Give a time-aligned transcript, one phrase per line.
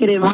[0.00, 0.32] Kerema.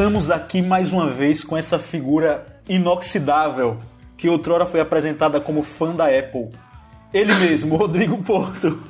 [0.00, 3.76] Estamos aqui mais uma vez com essa figura inoxidável
[4.16, 6.48] que outrora foi apresentada como fã da Apple.
[7.12, 8.82] Ele mesmo, Rodrigo Porto.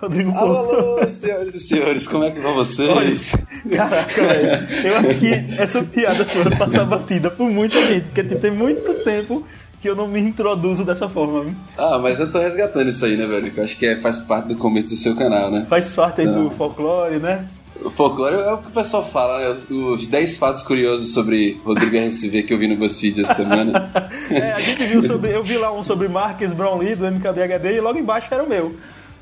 [0.00, 0.74] Rodrigo Alô, Porto.
[0.76, 3.34] alô, senhoras e senhores, como é que vão vocês?
[3.76, 4.86] Caraca, velho.
[4.86, 9.02] Eu acho que essa piada sua passar batida por muita gente, porque tipo, tem muito
[9.02, 9.44] tempo
[9.80, 11.42] que eu não me introduzo dessa forma.
[11.42, 11.56] viu?
[11.76, 13.50] Ah, mas eu tô resgatando isso aí, né, velho?
[13.50, 15.66] Que eu acho que é- faz parte do começo do seu canal, né?
[15.68, 16.44] Faz parte aí Não.
[16.44, 17.48] do folclore, né?
[17.84, 19.48] O folclore é o que o pessoal fala, né?
[19.48, 23.90] Os- Os 10 fatos curiosos sobre Rodrigo RSV que eu vi no BuzzFeed essa semana.
[24.30, 25.30] É, a gente viu sobre.
[25.34, 28.74] Eu vi lá um sobre Marques Brownlee do MKBHD e logo embaixo era o meu.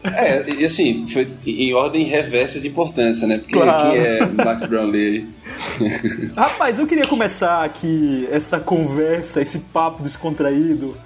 [0.05, 3.38] É, e assim, foi em ordem reversa de importância, né?
[3.38, 3.91] Porque Claro.
[3.91, 5.28] quem é Max Brownlee?
[6.36, 10.97] Rapaz, eu queria começar aqui essa conversa, esse papo descontraído,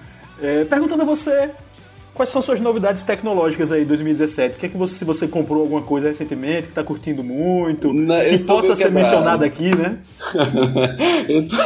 [0.41, 1.50] é, perguntando a você
[2.14, 4.56] quais são suas novidades tecnológicas aí em 2017.
[4.56, 7.92] O que é que você, se você comprou alguma coisa recentemente, que tá curtindo muito,
[7.92, 9.06] Não, que possa ser quebrado.
[9.06, 9.98] mencionado aqui, né?
[11.28, 11.56] eu, tô...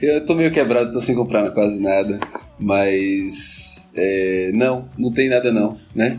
[0.00, 2.20] eu tô meio quebrado, tô sem comprar quase nada.
[2.58, 3.90] Mas.
[3.96, 6.18] é, não, não tem nada não, né?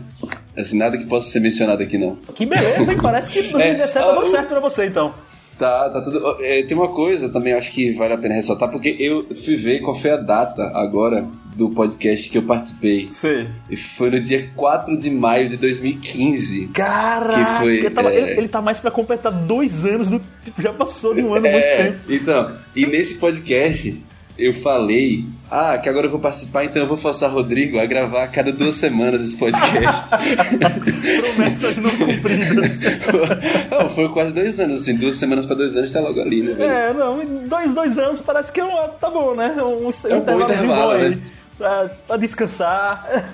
[0.56, 2.16] Assim, nada que possa ser mencionado aqui não.
[2.34, 2.98] Que beleza, hein?
[3.02, 5.14] Parece que 2017 É, deu ah, certo pra você, então.
[5.58, 6.36] Tá, tá tudo.
[6.40, 9.80] é, tem uma coisa também, acho que vale a pena ressaltar, porque eu fui ver
[9.80, 13.08] qual foi a data agora do podcast que eu participei.
[13.12, 13.46] Sei.
[13.70, 16.68] E foi no dia 4 de maio de 2015.
[16.74, 20.20] Caraca, Que foi, ele, tava- é, ele- ele tá mais pra completar dois anos, do,
[20.44, 22.12] tipo, já passou de um ano, É, muito tempo.
[22.12, 24.04] então, e nesse podcast
[24.36, 28.24] eu falei, ah, que agora eu vou participar, então eu vou forçar Rodrigo a gravar
[28.24, 30.08] a cada duas semanas esse podcast.
[31.20, 32.70] Promessas não cumpridas.
[33.70, 36.52] Não, foi quase dois anos, assim, duas semanas pra dois anos tá logo ali, né,
[36.54, 36.70] velho?
[36.70, 39.54] É, não, dois, dois anos parece que é um, tá bom, né?
[39.58, 41.18] Um, um É um bom intervalo, né?
[41.58, 43.28] Pra, pra descansar.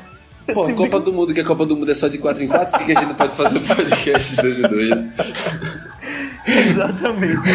[0.53, 2.49] Pô, Copa tipo do Mundo, que a Copa do Mundo é só de 4 em
[2.49, 4.89] 4, por que a gente não pode fazer um podcast de dois em dois?
[4.91, 5.13] né?
[6.47, 7.49] de- Exatamente.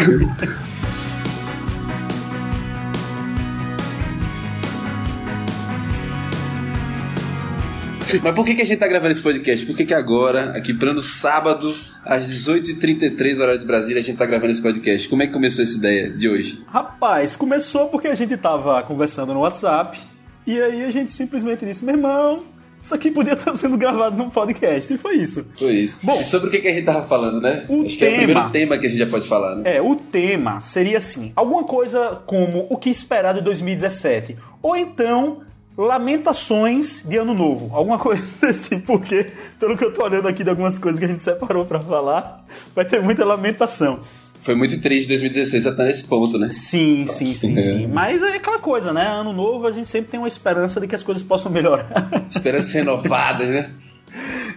[8.22, 9.66] Mas por que, que a gente tá gravando esse podcast?
[9.66, 11.74] Por que, que agora, aqui plano sábado,
[12.04, 15.08] às 18h33 horário de Brasília, a gente tá gravando esse podcast?
[15.08, 16.62] Como é que começou essa ideia de hoje?
[16.68, 19.98] Rapaz, começou porque a gente tava conversando no WhatsApp
[20.46, 22.44] e aí a gente simplesmente disse, meu irmão,
[22.80, 24.92] isso aqui podia estar sendo gravado num podcast.
[24.92, 25.44] E foi isso.
[25.58, 26.06] Foi isso.
[26.06, 27.64] Bom, e sobre o que, a gente tava falando, né?
[27.68, 29.76] o Acho que é o tema- primeiro tema que a gente já pode falar, né?
[29.78, 34.36] É, o tema seria assim: alguma coisa como o que esperar de 2017.
[34.62, 35.40] Ou então,
[35.76, 37.74] lamentações de ano novo.
[37.74, 39.26] Alguma coisa desse tipo, porque,
[39.58, 42.44] pelo que eu tô olhando aqui de algumas coisas que a gente separou pra falar,
[42.74, 44.00] vai ter muita lamentação.
[44.40, 46.50] Foi muito triste 2016 até nesse ponto, né?
[46.52, 47.62] Sim, sim, sim, É.
[47.62, 47.86] sim.
[47.88, 49.06] Mas é aquela coisa, né?
[49.06, 51.86] Ano novo a gente sempre tem uma esperança de que as coisas possam melhorar.
[52.30, 53.70] Esperanças renovadas, né?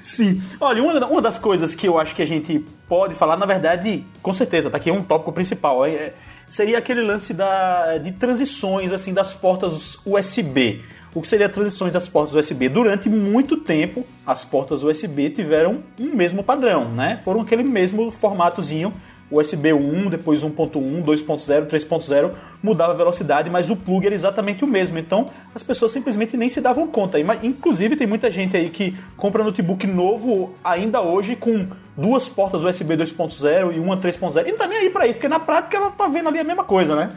[0.03, 0.41] Sim.
[0.59, 4.06] Olha, uma, uma das coisas que eu acho que a gente pode falar, na verdade,
[4.22, 6.13] com certeza, tá aqui um tópico principal, é- é-
[6.47, 10.81] seria aquele lance da, de transições, assim, das portas USB.
[11.14, 12.70] O que seria transições das portas USB?
[12.70, 17.20] Durante muito tempo, as portas USB tiveram um mesmo padrão, né?
[17.25, 18.94] Foram aquele mesmo formatozinho,
[19.31, 22.31] USB 1, depois 1.1, 2.0, 3.0,
[22.62, 24.98] mudava a velocidade, mas o plug era exatamente o mesmo.
[25.00, 27.19] Então as pessoas simplesmente nem se davam conta.
[27.42, 31.68] Inclusive tem muita gente aí que compra notebook novo ainda hoje com
[31.98, 35.28] duas portas USB 2.0 e uma 3.0 e não tá nem aí pra isso, porque
[35.28, 37.09] na prática ela tá vendo ali a mesma coisa, né?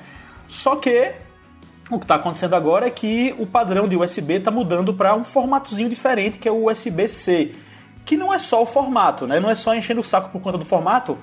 [0.48, 1.12] Só que
[1.90, 5.24] o que está acontecendo agora é que o padrão de USB está mudando para um
[5.24, 7.52] formatozinho diferente, que é o USB-C.
[8.04, 9.38] Que não é só o formato, né?
[9.38, 11.16] Não é só enchendo o saco por conta do formato.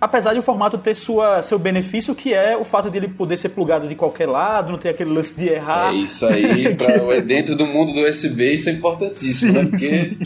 [0.00, 3.36] Apesar de o formato ter sua, seu benefício, que é o fato de ele poder
[3.36, 5.92] ser plugado de qualquer lado, não ter aquele lance de errar.
[5.94, 9.64] É isso aí, pra, dentro do mundo do USB, isso é importantíssimo, né?
[9.66, 10.18] Porque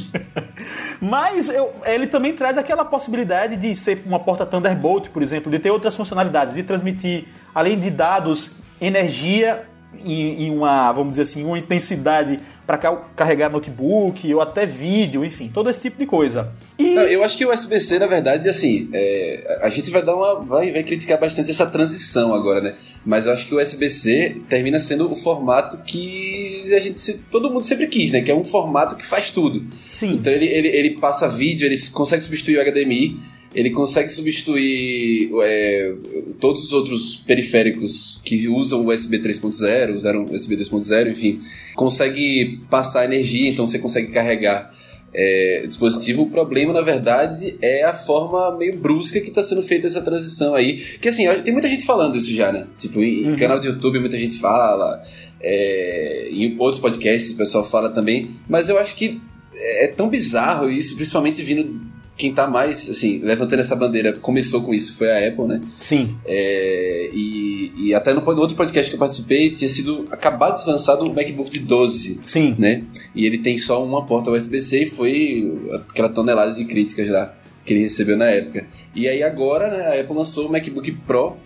[1.01, 5.59] Mas eu- ele também traz aquela possibilidade de ser uma porta Thunderbolt, por exemplo, de
[5.59, 9.65] ter outras funcionalidades, de transmitir, além de dados, energia
[10.05, 12.79] em, em uma, vamos dizer assim, uma intensidade para
[13.15, 16.53] carregar notebook ou até vídeo, enfim, todo esse tipo de coisa.
[16.77, 20.17] E Não, eu acho que o USB-C, na verdade, assim, é, a gente vai dar
[20.17, 20.45] uma.
[20.45, 22.75] Vai, vai criticar bastante essa transição agora, né?
[23.05, 27.65] Mas eu acho que o USB-C termina sendo o formato que a gente todo mundo
[27.65, 28.21] sempre quis, né?
[28.21, 29.65] Que é um formato que faz tudo.
[29.73, 33.17] sim, Então ele, ele, ele passa vídeo, ele consegue substituir o HDMI,
[33.57, 35.95] ele consegue substituir é,
[36.39, 41.39] todos os outros periféricos que usam o USB 3.0, usaram o USB 2.0, enfim,
[41.75, 44.71] consegue passar energia, então você consegue carregar
[45.15, 46.23] é, dispositivo.
[46.23, 50.55] O problema, na verdade, é a forma meio brusca que está sendo feita essa transição
[50.55, 50.77] aí.
[51.01, 52.67] Que assim, tem muita gente falando isso já, né?
[52.77, 53.37] Tipo, em, uhum.
[53.37, 55.03] canal de YouTube muita gente fala,
[55.41, 59.19] é, em outros podcasts o pessoal fala também, mas eu acho que
[59.59, 64.73] é tão bizarro isso, principalmente vindo quem tá mais, assim, levantando essa bandeira, começou com
[64.73, 65.61] isso, foi a Apple, né?
[65.81, 66.17] Sim.
[66.25, 70.71] É, e, e até no, no, outro podcast que eu participei, tinha sido acabado de
[70.71, 72.21] lançado o MacBook de 12.
[72.27, 72.57] Sim.
[72.59, 72.85] Né?
[73.15, 75.59] E ele tem só uma porta USB-C e foi
[75.91, 77.35] aquela tonelada de críticas lá
[77.67, 78.67] que ele recebeu na época.
[78.95, 81.37] E aí agora, né, a Apple lançou o MacBook Pro,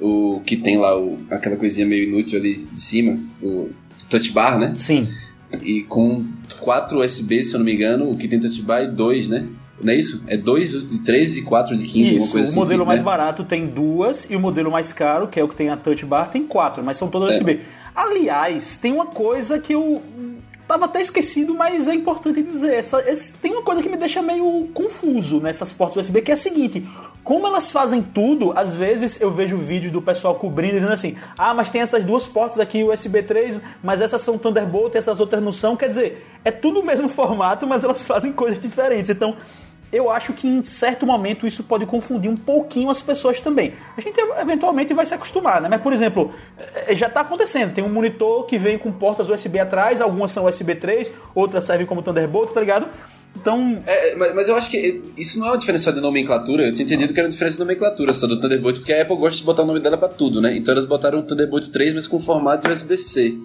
[0.00, 3.70] o que tem lá o, aquela coisinha meio inútil ali de cima, o
[4.08, 4.74] touch bar, né?
[4.78, 5.06] Sim.
[5.62, 6.24] E com
[6.60, 9.46] quatro USB, se eu não me engano, o que tem touch bar e dois, né?
[9.80, 10.24] Não é isso?
[10.26, 12.56] É dois de 13 e quatro de 15, isso, alguma coisa assim.
[12.56, 13.04] O modelo enfim, mais né?
[13.04, 16.04] barato tem duas e o modelo mais caro, que é o que tem a touch
[16.04, 17.36] bar, tem quatro, mas são todas É.
[17.36, 17.60] USB.
[17.94, 20.02] Aliás, tem uma coisa que eu
[20.66, 22.74] tava até esquecido, mas é importante dizer.
[22.74, 23.02] Essa,
[23.40, 26.86] tem uma coisa que me deixa meio confuso nessas portas USB, que é a seguinte:
[27.22, 31.54] como elas fazem tudo, às vezes eu vejo vídeo do pessoal cobrindo dizendo assim: ah,
[31.54, 35.42] mas tem essas duas portas aqui USB 3, mas essas são Thunderbolt e essas outras
[35.42, 35.76] não são.
[35.76, 39.10] Quer dizer, é tudo o mesmo formato, mas elas fazem coisas diferentes.
[39.10, 39.36] Então.
[39.96, 43.72] Eu acho que em certo momento isso pode confundir um pouquinho as pessoas também.
[43.96, 45.68] A gente eventualmente vai se acostumar, né?
[45.70, 46.34] Mas, por exemplo,
[46.86, 47.74] eh, já está acontecendo.
[47.74, 51.86] Tem um monitor que vem com portas USB atrás, algumas são USB 3, outras servem
[51.86, 52.88] como Thunderbolt, tá ligado?
[53.34, 56.66] Então, É, é, mas, mas eu acho que isso não é uma diferença de nomenclatura.
[56.66, 59.16] Eu tinha entendido que era uma diferença de nomenclatura só do Thunderbolt, porque a Apple
[59.16, 60.56] gosta de botar o nome dela pra tudo, né?
[60.56, 63.38] Então elas botaram o Thunderbolt 3, mas com formato USB-C.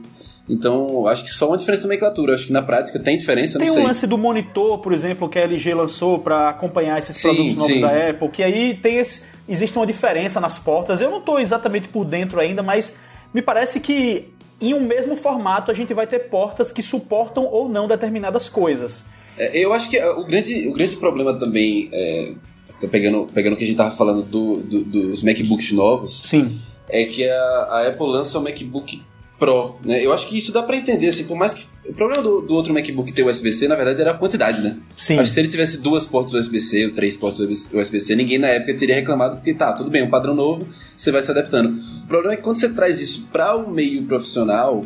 [0.52, 2.36] Então, acho que só uma diferença de nomenclatura.
[2.36, 3.88] Acho que na prática tem diferença, tem não um sei.
[3.88, 7.74] lance do monitor, por exemplo, que a LG lançou para acompanhar esses Sim, produtos novos
[7.74, 7.82] sim.
[7.82, 11.00] da Apple, que aí tem esse, existe uma diferença nas portas.
[11.00, 12.94] Eu não estou exatamente por dentro ainda, mas
[13.34, 14.28] me parece que
[14.60, 19.04] em um mesmo formato a gente vai ter portas que suportam ou não determinadas coisas.
[19.38, 22.34] É, eu acho que é, o grande, o grande problema também, é,
[22.80, 26.60] tá pegando, pegando o que a gente tava falando do, do- dos MacBooks novos, Sim.
[26.90, 27.36] é que a,
[27.72, 29.02] a Apple lança o MacBook
[29.42, 30.06] Pro, né?
[30.06, 31.66] Eu acho que isso dá pra entender, assim, por mais que...
[31.90, 34.78] O problema do, do outro MacBook ter USB-C, na verdade, era a quantidade, né?
[34.96, 35.18] Sim.
[35.18, 37.40] Acho que se ele tivesse duas portas USB-C ou três portas
[37.74, 41.24] USB-C, ninguém na época teria reclamado, porque tá, tudo bem, um padrão novo, você vai
[41.24, 41.76] se adaptando.
[42.04, 44.86] O problema é que quando você traz isso para o meio profissional,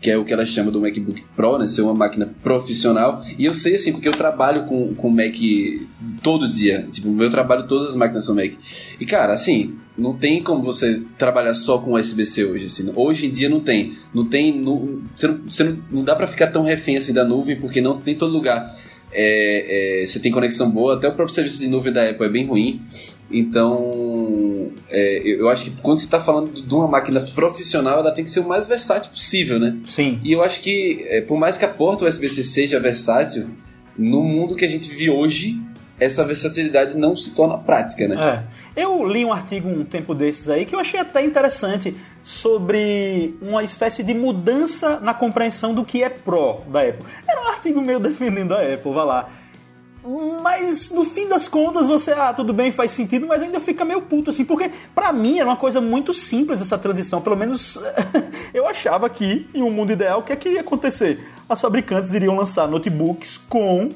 [0.00, 1.68] que é o que ela chama do MacBook Pro, né?
[1.68, 3.22] Ser uma máquina profissional.
[3.38, 5.36] E eu sei, assim, porque eu trabalho com, com Mac
[6.22, 6.86] todo dia.
[6.90, 8.52] Tipo, o meu trabalho, todas as máquinas são Mac.
[8.98, 12.90] E, cara, assim, não tem como você trabalhar só com USB-C hoje, assim.
[12.96, 13.92] Hoje em dia não tem.
[14.14, 14.52] Não tem...
[14.52, 17.80] nu- você não, você não, não dá pra ficar tão refém, assim, da nuvem, porque
[17.80, 18.74] não tem todo lugar.
[19.12, 22.28] É, é, você tem conexão boa, até o próprio serviço de nuvem da Apple é
[22.28, 22.80] bem ruim.
[23.30, 28.10] Então, é, eu eu acho que quando você está falando de uma máquina profissional, ela
[28.12, 29.76] tem que ser o mais versátil possível, né?
[29.88, 30.20] Sim.
[30.24, 33.48] E eu acho que, é, por mais que a porta USB-C seja versátil,
[33.98, 35.60] no mundo que a gente vive hoje,
[35.98, 38.16] essa versatilidade não se torna prática, né?
[38.16, 38.59] É.
[38.74, 43.64] Eu li um artigo um tempo desses aí que eu achei até interessante sobre uma
[43.64, 47.04] espécie de mudança na compreensão do que é Pro da Apple.
[47.26, 49.28] Era um artigo meio defendendo a Apple, vai lá.
[50.42, 54.00] Mas no fim das contas você, ah, tudo bem, faz sentido, mas ainda fica meio
[54.00, 57.78] puto assim, porque pra mim era uma coisa muito simples essa transição, pelo menos
[58.54, 61.20] eu achava que em um mundo ideal o que é que ia acontecer?
[61.46, 63.90] As fabricantes iriam lançar notebooks com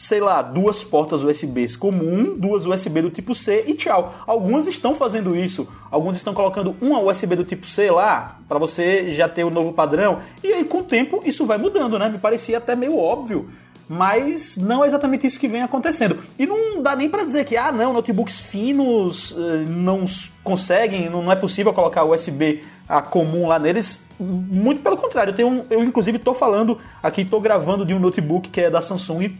[0.00, 4.14] sei lá, duas portas USBs comum, duas USB do tipo C e tchau.
[4.28, 9.10] Algumas estão fazendo isso, alguns estão colocando uma USB do tipo C lá, para você
[9.10, 12.08] já ter o novo padrão, e aí com o tempo isso vai mudando, né?
[12.08, 13.50] Me parecia até meio óbvio,
[13.88, 16.18] mas não é exatamente isso que vem acontecendo.
[16.38, 20.04] E não dá nem para dizer que, ah, não, notebooks finos eh, não
[20.44, 24.00] conseguem, não é possível colocar USB a comum lá neles.
[24.20, 27.98] Muito pelo contrário, eu, tenho um- eu inclusive estou falando aqui, estou gravando de um
[27.98, 29.32] notebook que é da Samsung,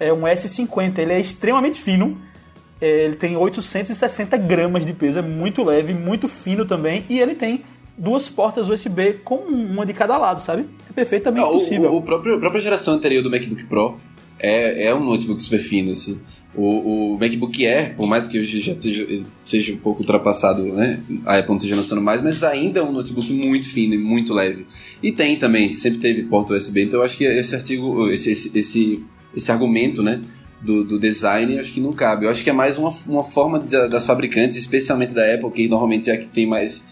[0.00, 0.98] é um S50.
[0.98, 2.16] Ele é extremamente fino.
[2.80, 7.04] é, Ele tem 860 gramas de peso, é muito leve, muito fino também.
[7.08, 7.62] E ele tem
[7.96, 10.64] duas portas USB com uma de cada lado, sabe?
[10.88, 11.90] É perfeitamente Ah, possível.
[11.92, 13.98] o, o próprio, a própria geração anterior do MacBook Pro
[14.38, 16.20] é, é um notebook super fino, assim.
[16.54, 19.06] O, o MacBook Air, por mais que hoje já esteja,
[19.44, 20.98] seja um pouco ultrapassado, né?
[21.26, 24.32] A Apple não esteja lançando mais, mas ainda é um notebook muito fino e muito
[24.32, 24.66] leve.
[25.02, 28.58] E tem também, sempre teve porta USB, então eu acho que esse artigo, esse, esse,
[28.58, 30.20] esse, esse argumento, né?
[30.60, 32.26] Do, do design, acho que não cabe.
[32.26, 35.68] Eu acho que é mais uma, uma forma da- das fabricantes, especialmente da Apple, que
[35.68, 36.82] normalmente é a que tem mais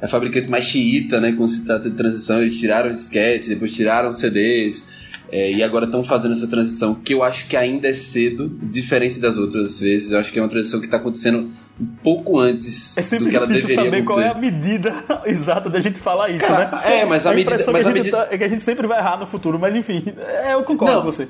[0.00, 1.32] é a fabricante mais xiita, né?
[1.36, 5.00] Quando se trata de transição, eles tiraram disquetes, depois tiraram CDs.
[5.30, 9.18] É, e agora estão fazendo essa transição que eu acho que ainda é cedo, diferente
[9.18, 10.10] das outras vezes.
[10.12, 11.48] Eu acho que é uma transição que está acontecendo
[11.80, 14.04] um pouco antes É do que ela deveria saber acontecer.
[14.04, 14.92] qual é a medida
[15.24, 17.00] exata da gente falar isso, Cara, né?
[17.00, 18.98] é, mas a medida- impressão mas a medida- tá- é que a gente sempre vai
[18.98, 20.02] errar no futuro, mas enfim,
[20.44, 21.00] é, eu concordo Não.
[21.02, 21.26] com você.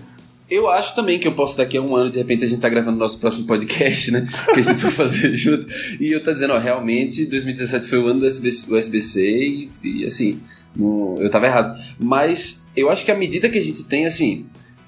[0.50, 2.68] Eu acho também que eu posso daqui a um ano, de repente, a gente tá
[2.68, 4.28] gravando nosso próximo podcast, né?
[4.52, 5.66] Que a gente vai fazer junto.
[5.98, 9.70] E eu tá dizendo, ó, realmente, 2017 foi o ano do SBC, do SBC e,
[9.82, 10.40] e, assim,
[10.76, 11.80] no- eu tava errado.
[11.98, 14.44] Mas eu acho que a medida que a gente tem, assim,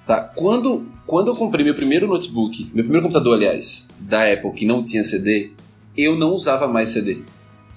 [0.06, 0.20] tá?
[0.20, 4.82] Quando, quando eu comprei meu primeiro notebook, meu primeiro computador, aliás, da Apple, que não
[4.82, 5.50] tinha CD,
[5.96, 7.18] eu não usava mais CD.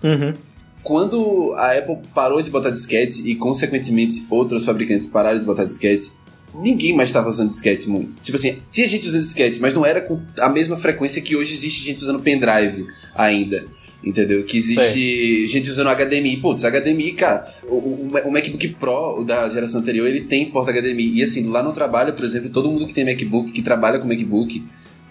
[0.04, 0.34] Uhum.
[0.84, 6.12] Quando a Apple parou de botar disquete e, consequentemente, outros fabricantes pararam de botar disquete,
[6.62, 8.16] ninguém mais estava usando disquete muito.
[8.22, 11.54] Tipo assim, tinha gente usando disquete, mas não era com a mesma frequência que hoje
[11.54, 12.86] existe gente usando pendrive
[13.16, 13.66] ainda.
[14.04, 14.44] Entendeu?
[14.46, 16.38] Que existe gente usando HDMI.
[16.38, 20.72] Putz, HDMI, cara, o, o- o MacBook Pro o da geração anterior, ele tem porta
[20.72, 21.16] HDMI.
[21.20, 24.08] E assim, lá no trabalho, por exemplo, todo mundo que tem MacBook, que trabalha com
[24.08, 24.64] MacBook,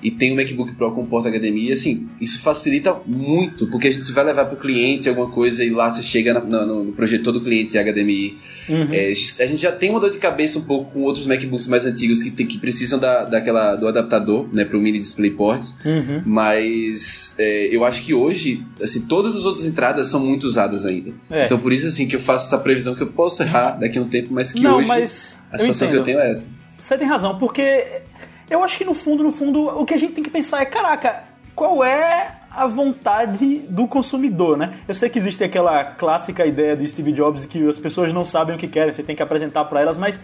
[0.03, 4.13] e tem um MacBook Pro com porta HDMI, assim, isso facilita muito, porque a gente
[4.13, 7.33] vai levar pro cliente alguma coisa e lá você chega na- na- no, no projetor
[7.33, 8.37] do cliente HDMI.
[8.69, 8.89] Uhum.
[8.93, 11.87] É, a gente já tem uma dor de cabeça um pouco com outros MacBooks mais
[11.87, 16.23] antigos que, tem- que precisam da, daquela, do adaptador, né, pro mini DisplayPort, Uhum.
[16.27, 21.13] mas é, eu acho que hoje, assim, todas as outras entradas são muito usadas ainda.
[21.31, 21.47] É.
[21.47, 24.03] Então por isso, assim, que eu faço essa previsão que eu posso errar daqui a
[24.03, 26.49] um tempo, mas que Não, hoje mas a sensação que eu tenho é essa.
[26.71, 28.03] Você tem razão, porque
[28.49, 30.65] eu acho que no fundo, no fundo, o que a gente tem que pensar é,
[30.65, 31.25] caraca,
[31.55, 34.79] qual é a vontade do consumidor, né?
[34.89, 38.25] Eu sei que existe aquela clássica ideia de Steve Jobs de que as pessoas não
[38.25, 40.19] sabem o que querem, você tem que apresentar para elas, mas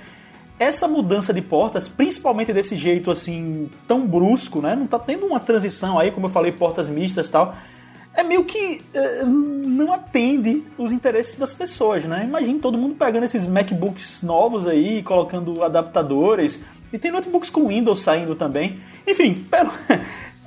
[0.58, 4.76] essa mudança de portas, principalmente desse jeito assim tão brusco, né?
[4.76, 7.54] Não tá tendo uma transição aí, como eu falei, portas mistas tal.
[8.14, 12.24] É meio que eh, não atende os interesses das pessoas, né?
[12.24, 16.60] Imagina todo mundo pegando esses MacBooks novos aí, colocando adaptadores.
[16.92, 18.80] E tem notebooks com Windows saindo também.
[19.06, 19.72] Enfim, pelo...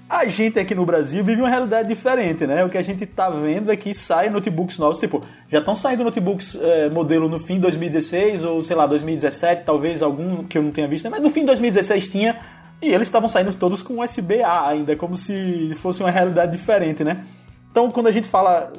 [0.07, 2.63] a gente aqui no Brasil vive uma realidade diferente, né?
[2.63, 6.03] O que a gente tá vendo é que saem notebooks novos, tipo, já estão saindo
[6.03, 10.61] notebooks eh, modelo no fim de 2016 ou sei lá, 2017, talvez algum que eu
[10.61, 12.37] não tenha visto, mas no fim de 2016 tinha
[12.81, 17.23] e eles estavam saindo todos com USB-A ainda, como se fosse uma realidade diferente, né?
[17.71, 18.71] Então, quando a gente fala,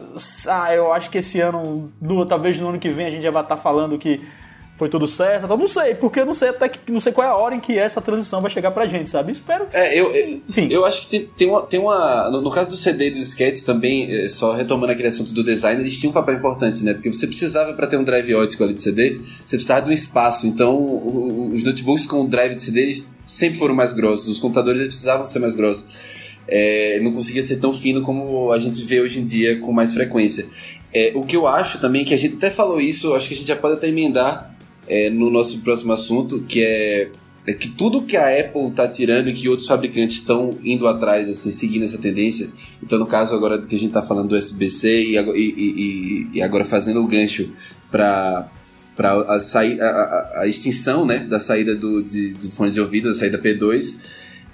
[0.48, 3.30] ah, eu acho que esse ano, no- talvez no ano que vem, a gente já
[3.30, 4.22] vai estar falando que
[4.76, 7.26] foi tudo certo, então não sei, porque eu não sei até que não sei qual
[7.26, 9.32] é a hora em que essa transição vai chegar pra gente, sabe?
[9.32, 10.12] Espero que É, eu,
[10.48, 10.68] Enfim.
[10.70, 11.62] eu acho que tem, tem uma.
[11.62, 15.08] Tem uma no, no caso do CD e do disquete também, é, só retomando aquele
[15.08, 16.92] assunto do design, eles tinham um papel importante, né?
[16.92, 19.94] Porque você precisava, para ter um drive ótico ali de CD, você precisava de um
[19.94, 20.46] espaço.
[20.46, 20.76] Então,
[21.52, 25.26] os notebooks com drive de CD eles sempre foram mais grossos, os computadores eles precisavam
[25.26, 25.96] ser mais grossos.
[26.48, 29.92] É, não conseguia ser tão fino como a gente vê hoje em dia com mais
[29.94, 30.46] frequência.
[30.92, 33.36] É, o que eu acho também, que a gente até falou isso, acho que a
[33.36, 34.55] gente já pode até emendar
[34.88, 37.10] é, no nosso próximo assunto, que é,
[37.46, 41.28] é que tudo que a Apple está tirando e que outros fabricantes estão indo atrás,
[41.28, 42.48] assim, seguindo essa tendência.
[42.82, 46.28] Então, no caso agora que a gente está falando do USB-C e, agora- e- e-
[46.34, 47.48] e agora fazendo o gancho
[47.90, 48.48] para
[48.96, 53.14] para a, a- a extinção né, da saída do, de, de fone de ouvido, da
[53.14, 53.98] saída P2,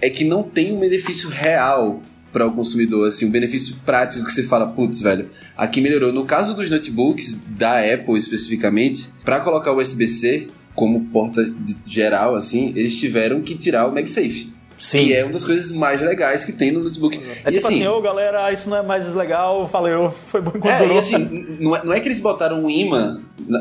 [0.01, 4.33] é que não tem um benefício real para o consumidor, assim, um benefício prático que
[4.33, 6.13] você fala, putz, velho, aqui melhorou.
[6.13, 11.45] No caso dos notebooks da Apple especificamente, para colocar o USB-C como porta
[11.87, 14.52] geral, assim, eles tiveram que tirar o MagSafe.
[14.91, 17.17] Que é uma das coisas mais legais que tem no notebook.
[17.17, 20.53] É e tipo assim, assim, ô galera, isso não é mais legal, valeu, foi bom
[20.55, 20.97] enquanto é, durou.
[20.97, 23.21] e assim, não é, não é que eles botaram um imã,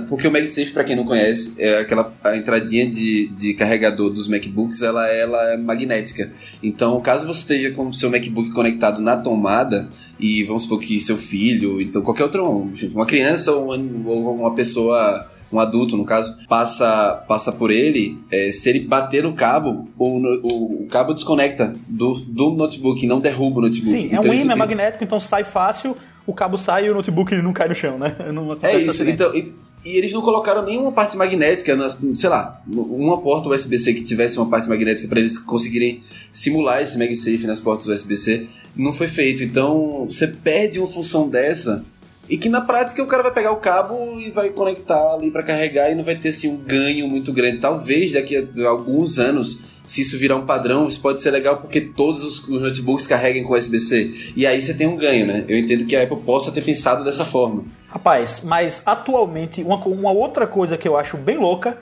[0.10, 4.28] porque o MagSafe, pra quem não conhece, é aquela a entradinha de, de carregador dos
[4.28, 6.32] MacBooks, ela, ela é magnética.
[6.64, 9.88] Então, caso você esteja com o seu MacBook conectado na tomada,
[10.20, 14.40] e vamos supor que seu filho, então qualquer outro, um, uma criança ou uma, ou
[14.40, 19.34] uma pessoa um adulto, no caso, passa, passa por ele, é, se ele bater no
[19.34, 23.92] cabo, o, o, o cabo desconecta do, do notebook, não derruba o notebook.
[24.00, 26.90] Sim, é Então um isso- imã, é magnético, então sai fácil, o cabo sai e
[26.90, 28.16] o notebook não cai no chão, né?
[28.32, 29.12] Não É isso, acidente.
[29.16, 29.36] então.
[29.36, 29.52] E,
[29.84, 34.38] e eles não colocaram nenhuma parte magnética, nas, sei lá, uma porta USB-C que tivesse
[34.38, 38.48] uma parte magnética para eles conseguirem simular esse MagSafe nas portas USB-C.
[38.76, 39.44] Não foi feito.
[39.44, 41.84] Então você perde uma função dessa.
[42.32, 45.44] E que na prática o cara vai pegar o cabo e vai conectar ali para
[45.44, 47.60] carregar e não vai ter assim um ganho muito grande.
[47.60, 51.82] Talvez daqui a alguns anos, se isso virar um padrão, isso pode ser legal porque
[51.82, 54.32] todos os notebooks carreguem com USB-C.
[54.34, 55.44] E aí você tem um ganho, né?
[55.46, 57.66] Eu entendo que a Apple possa ter pensado dessa forma.
[57.90, 61.80] Rapaz, mas atualmente, uma, uma outra coisa que eu acho bem louca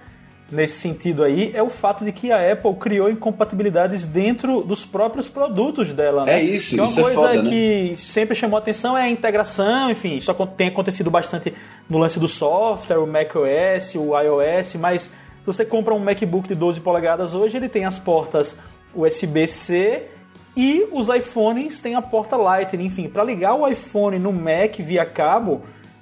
[0.52, 5.28] nesse sentido aí é o fato de que a Apple criou incompatibilidades dentro dos próprios
[5.28, 6.40] produtos dela, né?
[6.40, 7.50] É isso, que é uma isso é coisa foda, né?
[7.50, 11.54] que sempre chamou atenção é a integração, enfim, isso tem acontecido bastante
[11.90, 15.12] no lance do software, o macOS, o iOS, mas se
[15.46, 18.56] você compra um MacBook de 12 polegadas hoje, ele tem as portas
[18.94, 20.08] USB-C
[20.56, 22.86] e os iPhones têm a porta Lightning.
[22.86, 25.62] Enfim, para ligar o iPhone no Mac via cabo,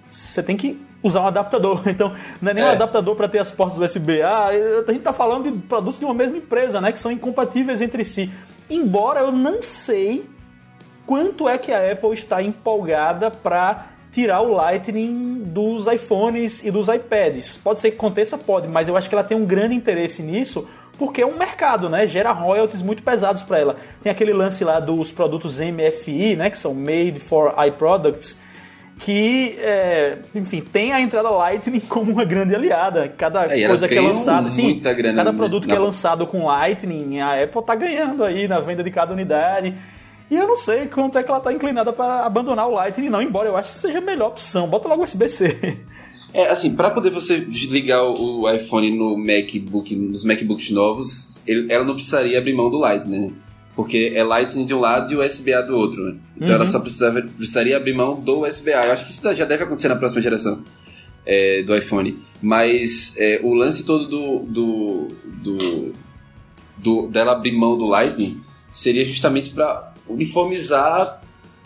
[0.10, 1.82] você tem que usar um adaptador.
[1.88, 2.72] Então, não é nem um É.
[2.72, 4.22] adaptador para ter as portas USB.
[4.22, 4.48] Ah,
[4.88, 8.04] a gente tá falando de produtos de uma mesma empresa, né, que são incompatíveis entre
[8.06, 8.30] si.
[8.70, 10.25] Embora eu não sei
[11.06, 16.88] quanto é que a Apple está empolgada para tirar o Lightning dos iPhones e dos
[16.88, 17.58] iPads.
[17.58, 20.68] Pode ser que aconteça, pode, mas eu acho que ela tem um grande interesse nisso.
[20.98, 22.08] Porque é um mercado, né?
[22.08, 23.75] Gera royalties muito pesados para ela.
[24.01, 26.50] Tem aquele lance lá dos produtos MFI, né?
[26.50, 28.36] Que são Made for iProducts,
[29.00, 33.08] que, é, enfim, tem a entrada Lightning como uma grande aliada.
[33.18, 34.80] Cada É, coisa que é lançada, sim,
[35.16, 38.84] cada produto na- que é lançado com Lightning, a Apple tá ganhando aí na venda
[38.84, 39.74] de cada unidade.
[40.30, 43.22] E eu não sei quanto é que ela tá inclinada para abandonar o Lightning, não,
[43.22, 44.68] embora eu acho que seja a melhor opção.
[44.68, 45.77] Bota logo o USB-C.
[46.34, 51.72] É, assim, pra poder você ligar o o iPhone no MacBook, nos MacBooks novos, ele-
[51.72, 53.34] ela não precisaria abrir mão do Lightning, né?
[53.78, 56.18] Porque é Lightning de um lado e USB-A do outro, né?
[56.36, 58.88] Então ela só precisava, precisaria abrir mão do USB-A.
[58.88, 60.62] Eu acho que isso já deve acontecer na próxima geração
[61.26, 62.18] é, do iPhone.
[62.42, 65.08] Mas é, o lance todo do, do,
[65.44, 65.94] do,
[66.78, 68.42] do- dela abrir mão do Lightning
[68.74, 71.22] seria justamente para uniformizar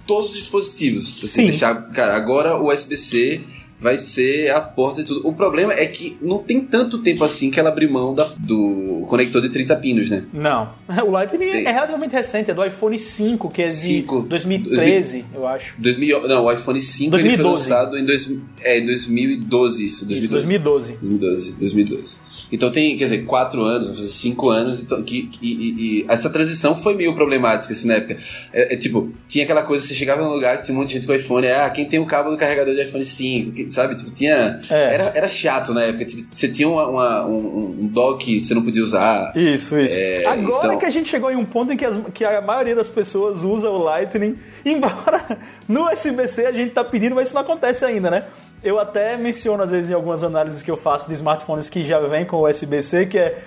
[0.06, 1.18] todos os dispositivos.
[1.22, 1.46] Você Sim.
[1.48, 3.42] deixar, cara, agora o USB-C
[3.82, 5.28] vai ser a porta de tudo.
[5.28, 9.06] O problema é que não tem tanto tempo assim que ela abriu mão da- do
[9.10, 10.24] conector de 30 pinos, né?
[10.32, 10.70] Não.
[11.06, 11.66] O Lightning Tem.
[11.66, 14.22] é relativamente recente, é do iPhone 5, que é de Cinco.
[14.22, 15.74] 2013, eu acho.
[15.80, 17.72] 2000, não, o iPhone 5 ele foi 2012.
[17.72, 20.46] lançado em dois, é, 2012, isso, Isso, 2012.
[20.48, 20.92] 2012.
[21.02, 22.16] 2012, 2012.
[22.52, 26.76] Então tem, quer dizer, quatro anos, cinco anos, então, que, que- e, e essa transição
[26.76, 28.18] foi meio problemática, assim, na época.
[28.52, 30.94] É, é, tipo, tinha aquela coisa, você chegava num lugar que tinha um monte de
[30.96, 33.96] gente com iPhone, ah, quem tem o cabo do carregador de iPhone 5, que- sabe?
[33.96, 34.60] Tipo, tinha...
[34.70, 34.94] É.
[34.94, 38.54] Era, era chato na época, tipo, você tinha uma, uma- um, um dock que você
[38.54, 39.32] não podia usar.
[39.36, 39.96] Isso, isso.
[40.28, 42.76] Agora então- que a gente chegou em um ponto em que, as- que a maioria
[42.76, 47.42] das pessoas usa o Lightning, embora no USB-C a gente tá pedindo, mas isso não
[47.42, 48.24] acontece ainda, né?
[48.64, 52.00] Eu até menciono às vezes em algumas análises que eu faço de smartphones que já
[52.00, 53.40] vêm com USB-C, que é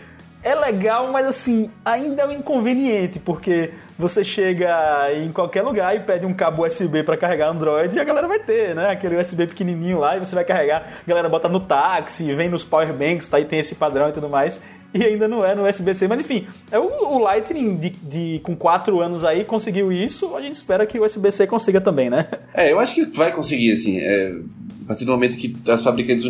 [0.43, 6.01] é legal, mas assim, ainda é um inconveniente, porque você chega em qualquer lugar e
[6.01, 8.91] pede um cabo USB para carregar Android e a galera vai ter, né?
[8.91, 12.63] Aquele USB pequenininho lá e você vai carregar, a galera bota no táxi, vem nos
[12.63, 13.41] power banks, tá?
[13.41, 14.61] E tem esse padrão e tudo mais.
[14.93, 18.55] E ainda não é no USB-C, mas enfim, é o, o Lightning de, de- com
[18.55, 22.27] 4 anos aí conseguiu isso, a gente espera que o USB-C consiga também, né?
[22.53, 24.37] É, eu acho que vai conseguir, assim, é,
[24.85, 26.25] a partir do momento que as fabricantes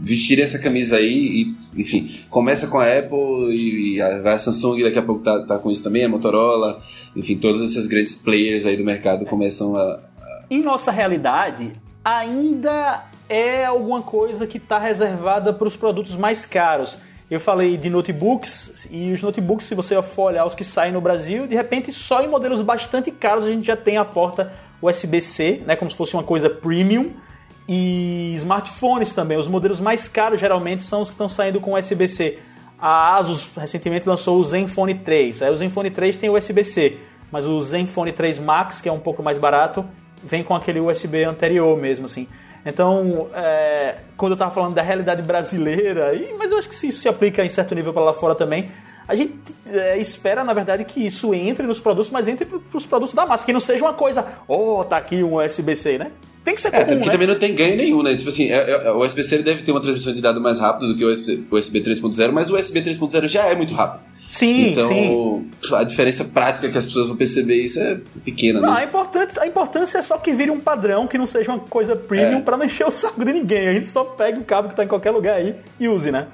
[0.00, 4.98] vestirem essa camisa aí, e, enfim, começa com a Apple e, a, a Samsung daqui
[4.98, 6.80] a pouco tá, tá com isso também, a Motorola,
[7.16, 9.98] enfim, todos esses grandes players aí do mercado começam a...
[10.48, 11.72] em nossa realidade,
[12.04, 16.98] ainda é alguma coisa que está reservada para os produtos mais caros.
[17.28, 21.00] Eu falei de notebooks, e os notebooks, se você for olhar os que saem no
[21.00, 25.62] Brasil, de repente só em modelos bastante caros a gente já tem a porta USB-C,
[25.66, 27.10] né, como se fosse uma coisa premium.
[27.68, 32.38] E smartphones também, os modelos mais caros geralmente são os que estão saindo com USB-C.
[32.78, 35.42] A Asus recentemente lançou o Zenfone 3.
[35.42, 36.98] Aí o Zenfone 3 tem USB-C,
[37.32, 39.84] mas o Zenfone 3 Max, que é um pouco mais barato,
[40.22, 42.28] vem com aquele USB anterior mesmo, assim.
[42.64, 47.00] Então, é, quando eu tava falando da realidade brasileira, e, mas eu acho que isso
[47.00, 48.70] se aplica em certo nível para lá fora também,
[49.08, 49.34] a gente
[49.68, 53.24] é, espera, na verdade, que isso entre nos produtos, mas entre para os produtos da
[53.24, 56.10] massa, que não seja uma coisa, oh, tá aqui um USB-C, né?
[56.46, 57.12] Tem que ser É, comum, até porque né?
[57.12, 58.14] também não tem ganho nenhum, né?
[58.14, 60.96] Tipo assim, é- é- o USB-C deve ter uma transmissão de dado mais rápida do
[60.96, 64.06] que o USB, o USB 3.0, mas o USB 3.0 já é muito rápido.
[64.30, 65.50] Sim, então, sim.
[65.74, 68.80] a diferença prática que as pessoas vão perceber isso é pequena, Não, né?
[68.82, 71.96] a importância, a importância é só que vire um padrão, que não seja uma coisa
[71.96, 72.42] premium É.
[72.42, 73.66] pra não encher o saco de ninguém.
[73.66, 76.26] A gente só pega o cabo que tá em qualquer lugar aí e use, né?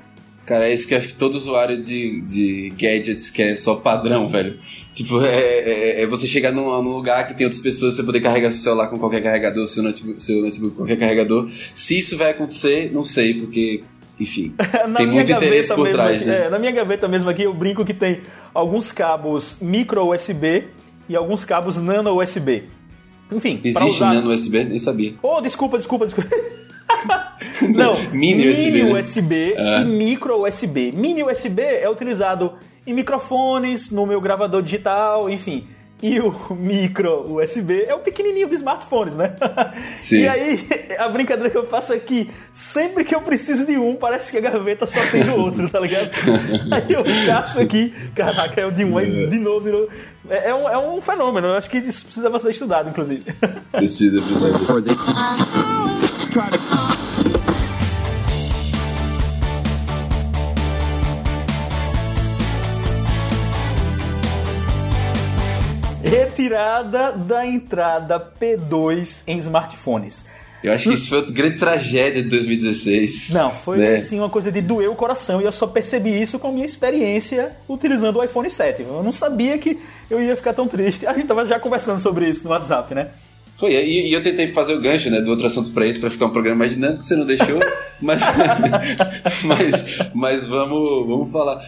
[0.45, 4.29] Cara, é isso que eu acho que todo usuário de, de gadgets quer só padrão,
[4.29, 4.57] velho.
[4.93, 8.21] Tipo, é, é- é você chegar num, num lugar que tem outras pessoas, você poder
[8.21, 11.49] carregar seu celular com qualquer carregador, seu notebook, seu notebook com qualquer carregador.
[11.75, 13.85] Se isso vai acontecer, não sei, porque,
[14.19, 14.53] enfim,
[14.97, 16.47] tem muito interesse por trás, aqui- né?
[16.47, 18.21] é, na minha gaveta mesmo aqui, eu brinco que tem
[18.53, 20.65] alguns cabos micro USB
[21.09, 22.65] e alguns cabos nano USB.
[23.31, 24.13] Enfim, Existe usar...
[24.13, 24.65] nano USB?
[24.65, 25.15] Nem sabia.
[25.23, 26.29] Oh, desculpa, desculpa, desculpa.
[27.75, 29.01] Não, Mini USB, né?
[29.01, 29.81] USB Ah.
[29.81, 30.93] e micro USB.
[30.93, 32.55] Mini USB é utilizado
[32.87, 35.67] em microfones, no meu gravador digital, enfim.
[36.03, 39.37] E o micro USB é o pequenininho dos smartphones, né?
[39.97, 40.23] Sim.
[40.23, 43.95] E aí, a brincadeira que eu faço é que sempre que eu preciso de um,
[43.95, 46.11] parece que a gaveta só tem do outro, tá ligado?
[46.73, 49.89] Aí eu caço aqui, caraca, é o de um, aí de novo, de novo.
[50.29, 53.23] É, é um, é um fenômeno, eu acho que isso precisava ser estudado, inclusive.
[53.71, 55.72] Precisa, precisa
[56.33, 56.59] try to.
[66.03, 70.25] Retirada da entrada P2 em smartphones.
[70.63, 73.31] Eu acho que isso foi uma grande tragédia de 2016.
[73.31, 73.97] Não, foi né?
[73.97, 76.65] assim uma coisa de doer o coração e eu só percebi isso com a minha
[76.65, 78.83] experiência utilizando o iPhone 7.
[78.83, 81.07] Eu não sabia que eu ia ficar tão triste.
[81.07, 83.09] A gente tava já conversando sobre isso no WhatsApp, né?
[83.63, 86.11] Foi, e, e eu tentei fazer o gancho, né, do outro assunto pra esse, pra
[86.11, 87.61] ficar um programa mais dinâmico, você não deixou,
[88.03, 88.21] mas,
[89.47, 91.65] mas, mas vamos, vamos falar.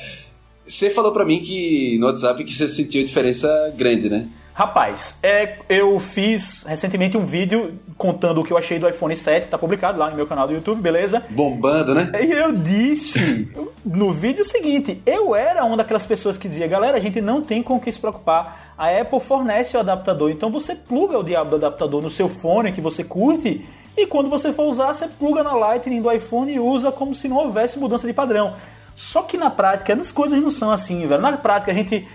[0.66, 4.26] Você falou pra mim que no WhatsApp que você sentiu a diferença grande, né?
[4.54, 9.48] Rapaz, é, eu fiz recentemente um vídeo contando o que eu achei do iPhone 7,
[9.48, 11.22] tá publicado lá no meu canal do YouTube, beleza?
[11.30, 12.10] Bombando, né?
[12.20, 13.52] E eu disse
[13.84, 17.62] no vídeo seguinte: eu era uma daquelas pessoas que dizia, galera, a gente não tem
[17.62, 18.63] com o que se preocupar.
[18.76, 22.72] A Apple fornece o adaptador, então você pluga o diabo do adaptador no seu fone
[22.72, 23.64] que você curte.
[23.96, 27.28] E quando você for usar, você pluga na Lightning do iPhone e usa como se
[27.28, 28.54] não houvesse mudança de padrão.
[28.96, 31.22] Só que na prática, as coisas não são assim, velho.
[31.22, 32.06] Na prática, a gente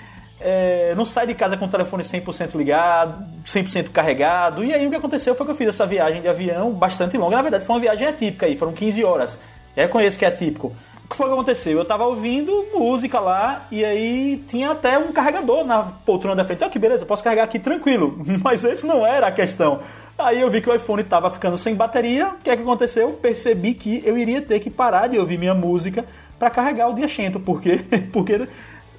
[0.41, 4.63] é, não sai de casa com o telefone 100% ligado, 100% carregado.
[4.63, 7.35] E aí o que aconteceu foi que eu fiz essa viagem de avião bastante longa.
[7.35, 9.37] Na verdade, foi uma viagem atípica aí, foram 15 horas.
[9.75, 10.73] Eu conheço que é atípico.
[11.09, 11.77] Que foi que aconteceu?
[11.77, 16.63] Eu tava ouvindo música lá e aí tinha até um carregador na poltrona da frente.
[16.63, 18.15] Ah, que beleza, posso carregar aqui tranquilo.
[18.43, 19.79] Mas esse não era a questão.
[20.17, 22.27] Aí eu vi que o iPhone tava ficando sem bateria.
[22.27, 23.11] O que é que aconteceu?
[23.13, 26.05] Percebi que eu iria ter que parar de ouvir minha música
[26.37, 27.39] para carregar o Diachento.
[27.39, 27.79] Por quê?
[28.13, 28.47] Porque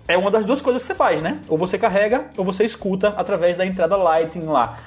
[0.08, 1.38] é uma das duas coisas que você faz, né?
[1.46, 4.78] Ou você carrega ou você escuta através da entrada Lightning lá.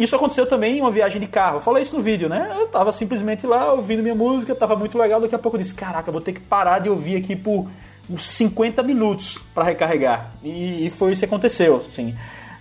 [0.00, 1.58] Isso aconteceu também em uma viagem de carro.
[1.58, 2.56] Eu falei isso no vídeo, né?
[2.58, 5.20] Eu tava simplesmente lá ouvindo minha música, tava muito legal.
[5.20, 7.68] Daqui a pouco eu disse: Caraca, vou ter que parar de ouvir aqui por
[8.08, 10.30] uns 50 minutos para recarregar.
[10.42, 12.14] E, e, foi isso que aconteceu, assim.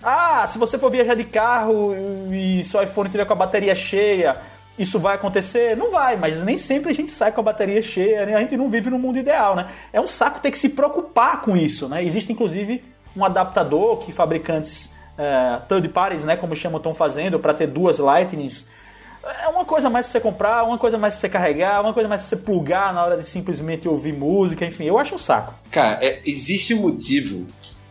[0.04, 1.96] Ah, se você for viajar de carro
[2.30, 4.36] e seu iPhone tiver com a bateria cheia,
[4.78, 5.78] isso vai acontecer?
[5.78, 8.36] Não vai, mas nem sempre a gente sai com a bateria cheia, né?
[8.36, 9.68] a gente não vive no mundo ideal, né?
[9.94, 12.04] É um saco ter que se preocupar com isso, né?
[12.04, 12.84] Existe inclusive
[13.16, 18.00] um adaptador que fabricantes é, third parties, né, como chamam, estão fazendo para ter duas
[18.00, 18.66] Lightnings.
[19.44, 22.08] É uma coisa mais para você comprar, uma coisa mais para você carregar, uma coisa
[22.08, 25.54] mais para você plugar na hora de simplesmente ouvir música, enfim, eu acho um saco.
[25.70, 27.46] Cara, é, existe um motivo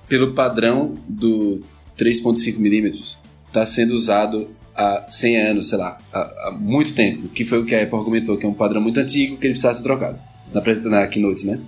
[0.08, 1.62] pelo padrão do
[1.98, 3.18] 3.5mm
[3.52, 7.64] tá sendo usado há 100 anos, sei lá, há, há, muito tempo, que foi o
[7.64, 10.18] que a Apple argumentou, que é um padrão muito antigo que ele precisava ser trocado
[10.52, 11.60] na, na keynote, né?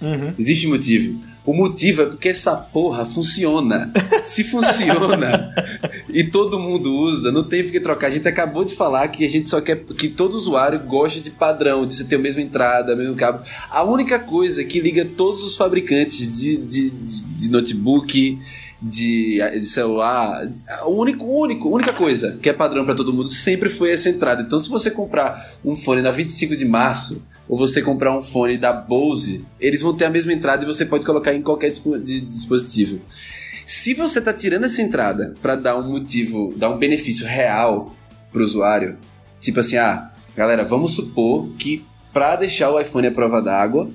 [0.00, 0.32] Uhum.
[0.38, 1.18] Existe motivo.
[1.48, 3.90] O motivo é porque essa porra funciona.
[4.22, 5.50] Se funciona
[6.10, 8.08] e todo mundo usa, não tem por que trocar.
[8.08, 11.30] A gente acabou de falar que a gente só quer que todo usuário goste de
[11.30, 13.42] padrão, de você ter a mesma entrada, o mesmo cabo.
[13.70, 18.38] A única coisa que liga todos os fabricantes de, de, de, de notebook,
[18.82, 20.46] de, de, celular,
[20.84, 24.42] o único, único, única coisa que é padrão para todo mundo sempre foi essa entrada.
[24.42, 28.58] Então, se você comprar um fone na 25 de março ou você comprar um fone
[28.58, 33.00] da Bose, eles vão ter a mesma entrada e você pode colocar em qualquer dispositivo.
[33.66, 37.94] Se você está tirando essa entrada para dar um motivo, dar um benefício real
[38.32, 38.98] para o usuário,
[39.40, 43.90] tipo assim, ah, galera, vamos supor que para deixar o iPhone à prova d'água,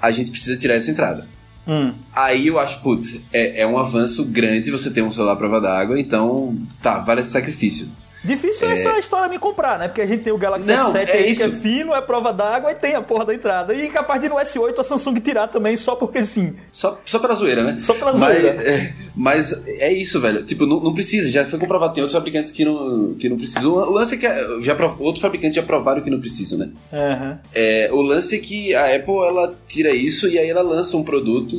[0.00, 1.28] a gente precisa tirar essa entrada.
[1.66, 1.92] Hum.
[2.12, 5.60] Aí eu acho, putz, é, é um avanço grande você ter um celular à prova
[5.60, 7.88] d'água, então tá, vale esse sacrifício.
[8.24, 8.72] Difícil é...
[8.72, 9.88] essa história me comprar, né?
[9.88, 11.48] Porque a gente tem o Galaxy Não, S7 é aí, isso.
[11.48, 13.74] que é fino, é prova d'água e tem a porra da entrada.
[13.74, 16.54] E capaz de no S8 a Samsung tirar também, só porque sim.
[16.70, 17.80] Só, só pela zoeira, né?
[17.82, 18.62] Só pela mas, zoeira.
[18.62, 20.42] É, mas é isso, velho.
[20.44, 21.94] Tipo, não, não, precisa, já foi comprovado.
[21.94, 23.72] Tem outros fabricantes que não, que não precisam.
[23.72, 26.70] O lance é que já, outros fabricantes já provaram que não precisam, né?
[26.92, 27.38] Uhum.
[27.54, 31.02] É, o lance é que a Apple ela tira isso e aí ela lança um
[31.02, 31.56] produto,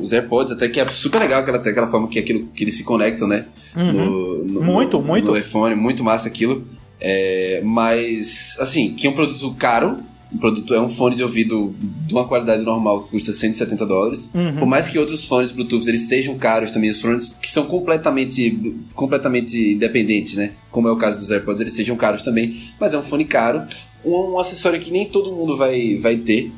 [0.00, 2.84] os AirPods, até que é super legal aquela, aquela forma que, aquilo, que eles se
[2.84, 3.46] conectam, né?
[3.76, 3.92] Uhum.
[3.92, 5.26] No, no, muito, no, muito.
[5.28, 6.66] No iPhone, muito massa aquilo.
[7.00, 9.98] É, mas, assim, que é um produto caro.
[10.32, 11.74] Um produto é um fone de ouvido
[12.06, 14.30] de uma qualidade normal que custa 170 dólares.
[14.32, 14.58] Uhum.
[14.58, 18.76] Por mais que outros fones Bluetooth eles sejam caros também, os fones que são completamente,
[18.94, 20.52] completamente independentes, né?
[20.70, 22.62] Como é o caso dos AirPods, eles sejam caros também.
[22.78, 23.64] Mas é um fone caro,
[24.04, 26.52] um, um acessório que nem todo mundo vai, vai ter.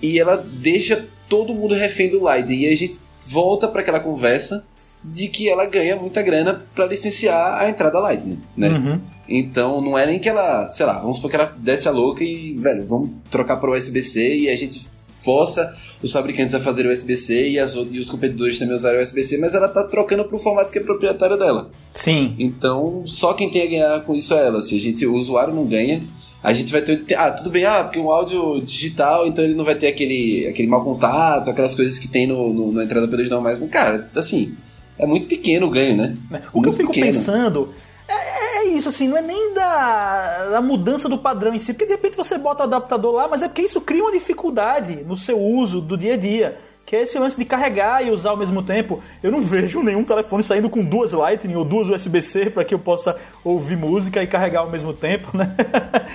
[0.00, 2.60] E ela deixa todo mundo refém do Lightning.
[2.60, 4.66] E a gente volta para aquela conversa
[5.02, 8.68] de que ela ganha muita grana para licenciar a entrada Lightning, né?
[8.68, 9.00] Uhum.
[9.28, 12.22] Então não é nem que ela, sei lá, vamos supor que ela desce a louca
[12.22, 14.80] e, velho, vamos trocar para USB-C e a gente
[15.22, 19.54] força os fabricantes a fazer USB-C e, as, e os competidores também usarem USB-C, mas
[19.54, 21.70] ela tá trocando para o formato que é proprietário dela.
[21.94, 22.34] Sim.
[22.38, 24.62] Então só quem tem a ganhar com isso é ela.
[24.62, 26.02] Se a gente, o usuário não ganha,
[26.42, 27.04] a gente vai ter.
[27.16, 30.68] Ah, tudo bem, ah, porque o áudio digital, então ele não vai ter aquele, aquele
[30.68, 34.54] mau contato, aquelas coisas que tem no, no na entrada P2 não, mas, cara, assim
[35.00, 36.16] é muito pequeno o ganho, né?
[36.52, 37.12] O muito que eu fico pequeno.
[37.12, 37.74] pensando
[38.10, 41.86] é, é, isso, assim, não é nem da, da mudança do padrão em si, porque
[41.86, 45.16] de repente você bota o adaptador lá, mas é porque isso cria uma dificuldade no
[45.16, 46.58] seu uso do dia a dia.
[46.84, 49.02] Que é esse lance de carregar e usar ao mesmo tempo.
[49.22, 52.78] Eu não vejo nenhum telefone saindo com duas Lightning ou duas USB-C para que eu
[52.78, 55.54] possa ouvir música e carregar ao mesmo tempo, né?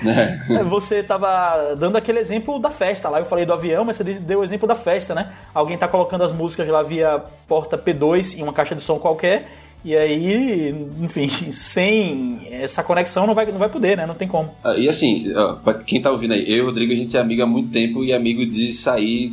[0.06, 0.64] É.
[0.64, 4.42] Você tava dando aquele exemplo da festa lá, eu falei do avião, mas você deu
[4.42, 5.32] o exemplo da festa, né?
[5.54, 9.48] Alguém tá colocando as músicas lá via porta P2 em uma caixa de som qualquer
[9.86, 14.08] e aí, enfim, sem essa conexão não vai, não vai poder, né?
[14.08, 14.50] Não tem como.
[14.64, 17.16] Ah, e assim, ó, pra quem tá ouvindo aí, eu e o Rodrigo, a gente
[17.16, 19.32] é amigo há muito tempo e amigo de sair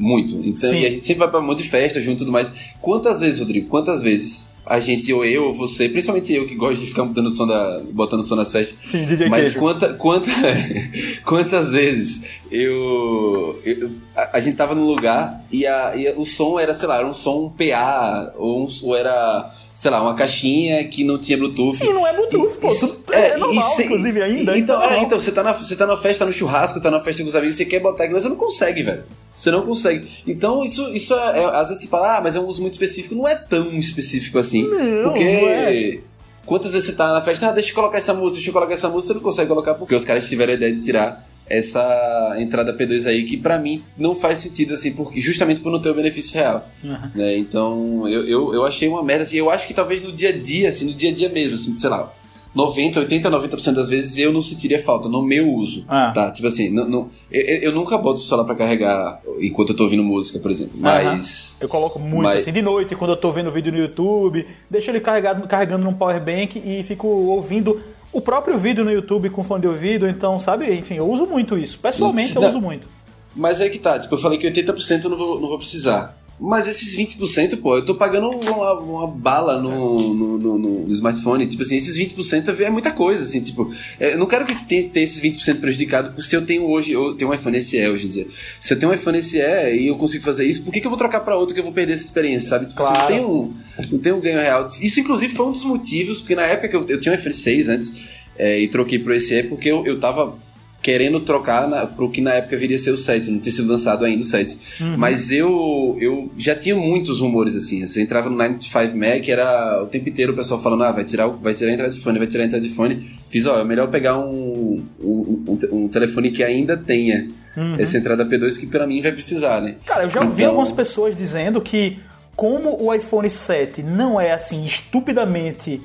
[0.00, 0.36] muito.
[0.44, 2.50] Então, e a gente sempre vai pra um monte de festa junto e tudo mais.
[2.80, 6.80] Quantas vezes, Rodrigo, quantas vezes a gente, ou eu, ou você, principalmente eu que gosto
[6.80, 8.78] de ficar botando som, da, botando som nas festas.
[8.88, 10.30] Sim, DJ Mas quanta, quanta,
[11.24, 16.58] quantas vezes eu, eu a, a, gente tava num lugar e, a, e o som
[16.58, 20.86] era, sei lá, era um som PA, ou, um, ou era sei lá, uma caixinha
[20.88, 21.82] que não tinha Bluetooth.
[21.82, 22.68] E não é Bluetooth, pô.
[22.68, 24.58] Tu, é, é normal, se, inclusive, ainda.
[24.58, 27.00] Então, é, então você, tá na, você tá na festa, tá no churrasco, tá na
[27.00, 29.04] festa com os amigos, você quer botar aquilo, você não consegue, velho.
[29.34, 30.08] Você não consegue.
[30.26, 32.74] Então, isso, isso é, é, Às vezes você fala, ah, mas é um uso muito
[32.74, 33.14] específico.
[33.14, 34.68] Não é tão específico assim.
[34.68, 35.24] Não, porque.
[35.24, 35.98] Não é.
[36.44, 38.74] Quantas vezes você tá na festa, ah, deixa eu colocar essa música, deixa eu colocar
[38.74, 42.36] essa música, você não consegue colocar porque os caras tiveram a ideia de tirar essa
[42.38, 45.90] entrada P2 aí que para mim não faz sentido assim porque justamente por não ter
[45.90, 47.10] o benefício real uhum.
[47.12, 50.28] né então eu, eu, eu achei uma merda assim eu acho que talvez no dia
[50.28, 52.14] a dia assim no dia a dia mesmo assim sei lá
[52.54, 55.84] 90, 80, 90% das vezes eu não sentiria falta no meu uso.
[55.88, 56.10] Ah.
[56.12, 56.32] Tá?
[56.32, 59.84] Tipo assim, não, não, eu, eu, nunca boto o celular pra carregar enquanto eu tô
[59.84, 60.72] ouvindo música, por exemplo.
[60.74, 61.56] Mas.
[61.60, 62.40] Eu coloco muito mas...
[62.40, 65.94] assim de noite, quando eu tô vendo vídeo no YouTube, deixo ele carregado, carregando num
[65.94, 67.80] power bank e fico ouvindo
[68.12, 70.72] o próprio vídeo no YouTube com fone de ouvido, então, sabe?
[70.74, 71.78] Enfim, eu uso muito isso.
[71.78, 72.88] Pessoalmente, eu uso muito.
[73.34, 76.19] Mas aí que tá, tipo, eu falei que 80% eu não vou, não vou precisar.
[76.40, 81.46] Mas esses 20%, pô, eu tô pagando uma, uma bala no, no, no, no, smartphone.
[81.46, 84.88] Tipo assim, esses 20% é muita coisa, assim, tipo, é, eu não quero que tenha,
[84.88, 88.06] tenha esses 20% prejudicado, porque se eu tenho hoje, eu tenho um iPhone SE hoje
[88.06, 88.26] em dia.
[88.58, 90.90] Se eu tenho um iPhone SE e eu consigo fazer isso, por que, que eu
[90.90, 92.66] vou trocar para outro que eu vou perder essa experiência, sabe?
[92.66, 92.96] Tipo, claro.
[92.96, 93.54] assim, não tem, um,
[93.92, 94.66] não tem um ganho real.
[94.80, 97.34] Isso, inclusive, foi um dos motivos, porque na época que eu, eu tinha um iPhone
[97.34, 97.92] 6 antes,
[98.38, 100.38] é, e troquei pro SE, porque eu, eu tava
[100.82, 103.68] querendo trocar na, pro que na época viria a ser o 7, não tinha sido
[103.68, 104.58] lançado ainda o 7.
[104.80, 104.96] Uhum.
[104.96, 107.86] Mas eu eu já tinha muitos rumores assim.
[107.86, 111.28] Você entrava no 95 Mac, era o tempo inteiro o pessoal falando: ah, vai tirar,
[111.28, 112.96] vai tirar a entrada de fone, vai tirar a entrada de fone.
[113.28, 117.76] Fiz, ó, é melhor pegar um, um, um, um telefone que ainda tenha uhum.
[117.78, 119.76] essa entrada P2 que para mim vai precisar, né?
[119.84, 120.48] Cara, eu já ouvi então...
[120.48, 121.98] algumas pessoas dizendo que
[122.34, 125.80] como o iPhone 7 não é assim estupidamente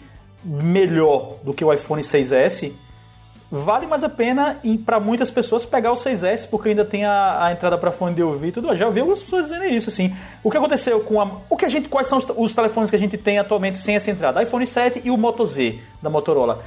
[0.46, 2.72] melhor do que o iPhone 6S,
[3.52, 7.52] vale mais a pena para muitas pessoas pegar o 6S porque ainda tem a, a
[7.52, 8.76] entrada para fone de ouvido e tudo.
[8.76, 10.16] Já ouvi algumas pessoas dizendo isso assim.
[10.44, 12.96] O que aconteceu com a o que a gente quais são os, os telefones que
[12.96, 14.42] a gente tem atualmente sem essa entrada?
[14.42, 16.64] iPhone 7 e o Moto Z da Motorola.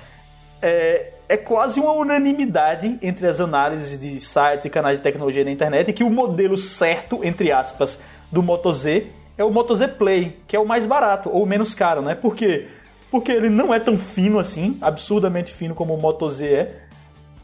[0.60, 5.50] É, é quase uma unanimidade entre as análises de sites e canais de tecnologia na
[5.50, 7.98] internet que o modelo certo, entre aspas,
[8.32, 11.74] do Moto Z é o Moto Z Play, que é o mais barato ou menos
[11.74, 12.14] caro, né?
[12.14, 12.66] Porque
[13.10, 16.74] porque ele não é tão fino assim, absurdamente fino como o Moto Z é,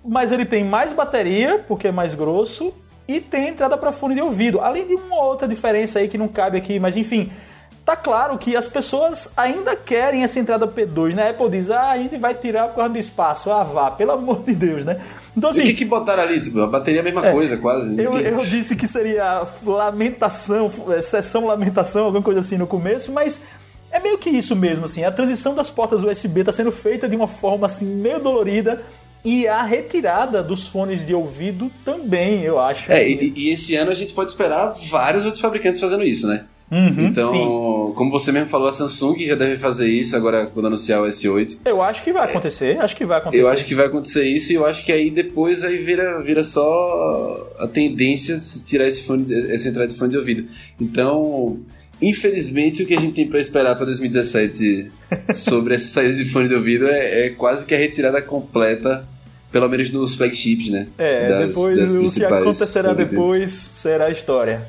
[0.05, 2.73] mas ele tem mais bateria, porque é mais grosso,
[3.09, 6.29] e tem entrada para fone de ouvido, além de uma outra diferença aí que não
[6.29, 7.31] cabe aqui, mas enfim,
[7.85, 11.29] tá claro que as pessoas ainda querem essa entrada P2, né?
[11.29, 14.13] A Apple diz, ah, a gente vai tirar por causa do espaço, ah, vá, pelo
[14.13, 15.01] amor de Deus, né?
[15.37, 16.41] Então, assim, o que, que botaram ali?
[16.41, 18.01] Tipo, a bateria é a mesma é, coisa, quase.
[18.01, 23.41] Eu, eu, disse que seria lamentação, é, sessão lamentação, alguma coisa assim no começo, mas
[23.95, 25.05] é meio que isso mesmo, assim.
[25.05, 28.83] A transição das portas USB está sendo feita de uma forma assim meio dolorida
[29.25, 32.91] e a retirada dos fones de ouvido também, eu acho.
[32.91, 33.19] É, assim.
[33.21, 36.45] e, e, esse ano a gente pode esperar vários outros fabricantes fazendo isso, né?
[36.71, 37.95] Uhum, então, sim.
[37.95, 41.59] como você mesmo falou, a Samsung já deve fazer isso agora quando anunciar o S8.
[41.65, 43.43] Eu acho que vai acontecer, é, acho que vai acontecer.
[43.43, 46.43] Eu acho que vai acontecer isso e eu acho que aí depois aí vira, vira
[46.43, 50.47] só a tendência de tirar esse fone, essa entrada de fone de ouvido.
[50.81, 51.61] Então,
[52.01, 54.91] Infelizmente, o que a gente tem para esperar para 2017
[55.35, 59.07] sobre essa saída de fone de ouvido é, é, quase que a retirada completa,
[59.51, 60.89] pelo menos nos flagships, né?
[60.99, 64.63] É, das, depois das o que acontecerá depois será história.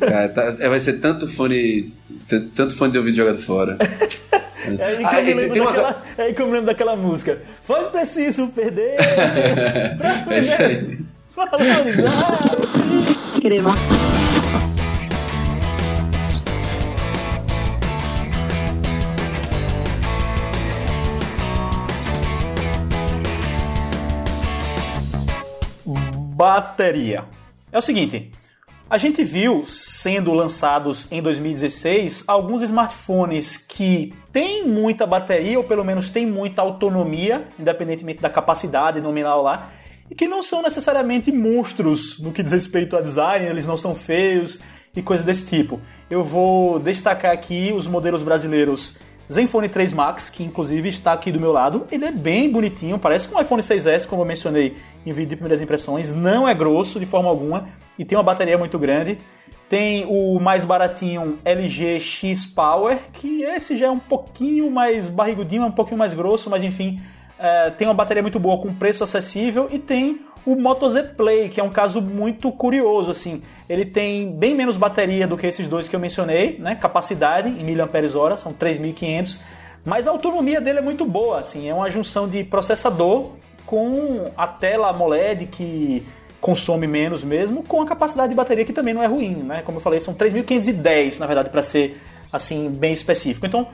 [0.00, 1.92] Cara, tá, é, vai ser tanto fone,
[2.54, 3.78] tanto fone de ouvido jogado fora.
[4.66, 5.96] É aí que, ah, eu, me daquela, uma...
[6.16, 7.38] é aí que eu me lembro daquela música.
[7.64, 8.96] Foi preciso perder
[9.98, 10.98] pra perder, é isso aí.
[11.36, 12.14] valorizar.
[26.34, 27.24] Bateria.
[27.70, 28.32] É o seguinte,
[28.90, 35.84] a gente viu sendo lançados em 2016 alguns smartphones que têm muita bateria, ou pelo
[35.84, 39.70] menos têm muita autonomia, independentemente da capacidade nominal lá,
[40.10, 43.94] e que não são necessariamente monstros no que diz respeito a design, eles não são
[43.94, 44.58] feios,
[44.94, 45.80] e coisas desse tipo.
[46.10, 48.96] Eu vou destacar aqui os modelos brasileiros
[49.32, 51.86] Zenfone 3 Max, que inclusive está aqui do meu lado.
[51.90, 55.36] Ele é bem bonitinho, parece com um iPhone 6S, como eu mencionei em vídeo de
[55.36, 56.12] primeiras impressões.
[56.12, 59.18] Não é grosso de forma alguma e tem uma bateria muito grande.
[59.68, 65.62] Tem o mais baratinho LG X Power, que esse já é um pouquinho mais barrigudinho,
[65.62, 67.00] é um pouquinho mais grosso, mas enfim,
[67.38, 71.48] é, tem uma bateria muito boa com preço acessível e tem o Moto Z Play,
[71.48, 73.42] que é um caso muito curioso, assim.
[73.68, 76.74] Ele tem bem menos bateria do que esses dois que eu mencionei, né?
[76.74, 79.38] Capacidade em mAh, são 3.500,
[79.84, 81.68] mas a autonomia dele é muito boa, assim.
[81.68, 83.30] É uma junção de processador
[83.64, 86.06] com a tela AMOLED que
[86.40, 89.62] consome menos mesmo, com a capacidade de bateria que também não é ruim, né?
[89.64, 91.98] Como eu falei, são 3.510, na verdade, para ser
[92.30, 93.46] assim bem específico.
[93.46, 93.66] Então,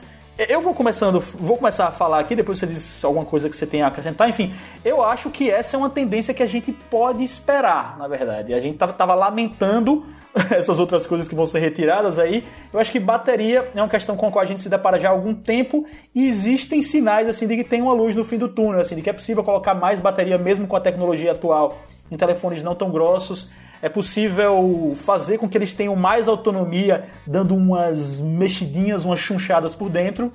[0.49, 3.65] eu vou começando, vou começar a falar aqui, depois você diz alguma coisa que você
[3.67, 4.29] tem a acrescentar.
[4.29, 8.53] Enfim, eu acho que essa é uma tendência que a gente pode esperar, na verdade.
[8.53, 10.05] A gente tava lamentando
[10.49, 12.45] essas outras coisas que vão ser retiradas aí.
[12.73, 15.09] Eu acho que bateria é uma questão com a qual a gente se depara já
[15.09, 18.47] há algum tempo e existem sinais assim de que tem uma luz no fim do
[18.47, 22.17] túnel, assim, de que é possível colocar mais bateria mesmo com a tecnologia atual em
[22.17, 23.49] telefones não tão grossos
[23.81, 29.89] é possível fazer com que eles tenham mais autonomia, dando umas mexidinhas, umas chunchadas por
[29.89, 30.31] dentro,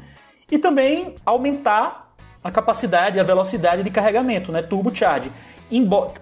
[0.51, 4.63] e também aumentar a capacidade, a velocidade de carregamento, né?
[4.63, 5.31] Turbocharge.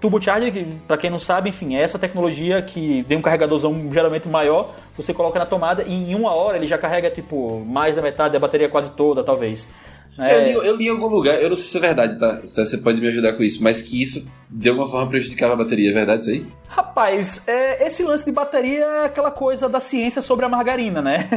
[0.00, 4.74] Turbocharge, para quem não sabe, enfim, é essa tecnologia que tem um carregadorzão geralmente maior,
[4.96, 8.32] você coloca na tomada e em uma hora ele já carrega tipo mais da metade
[8.32, 9.68] da bateria quase toda, talvez.
[10.18, 10.34] É...
[10.34, 12.40] Eu, li, eu, li, em algum lugar, eu não sei se é verdade, tá?
[12.42, 15.90] Você pode me ajudar com isso, mas que isso de alguma forma prejudicava a bateria,
[15.90, 16.46] é verdade isso aí?
[16.68, 21.28] Rapaz, é, esse lance de bateria é aquela coisa da ciência sobre a margarina, né?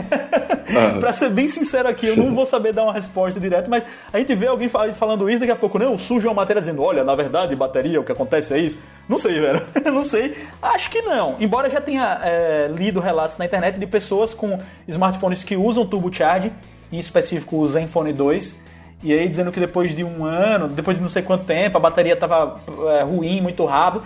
[0.70, 0.98] Ah.
[1.02, 4.20] pra ser bem sincero aqui, eu não vou saber dar uma resposta direta, mas a
[4.20, 7.16] gente vê alguém falando isso daqui a pouco, não, surge uma matéria dizendo, olha, na
[7.16, 8.78] verdade, bateria, o que acontece é isso.
[9.10, 9.62] Não sei, velho.
[9.86, 10.38] não sei.
[10.62, 11.38] Acho que não.
[11.40, 16.52] Embora já tenha é, lido relatos na internet de pessoas com smartphones que usam turbocharge,
[16.92, 18.67] em específico o Zenfone 2,
[19.04, 21.80] e aí dizendo que depois de um ano, depois de não sei quanto tempo, a
[21.80, 22.60] bateria estava
[22.98, 24.04] é, ruim, muito rápido.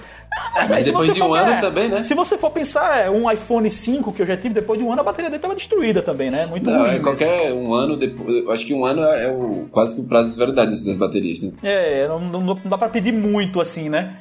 [0.54, 2.04] Mas, mas depois de um for, ano é, também, né?
[2.04, 4.92] Se você for pensar, é, um iPhone 5 que eu já tive, depois de um
[4.92, 6.46] ano a bateria dele estava destruída também, né?
[6.48, 6.96] Muito não, ruim.
[6.96, 10.06] É, qualquer um ano, depois, eu acho que um ano é o, quase que o
[10.06, 11.52] prazo de verdade assim, das baterias, né?
[11.64, 14.18] É, não, não, não dá para pedir muito assim, né?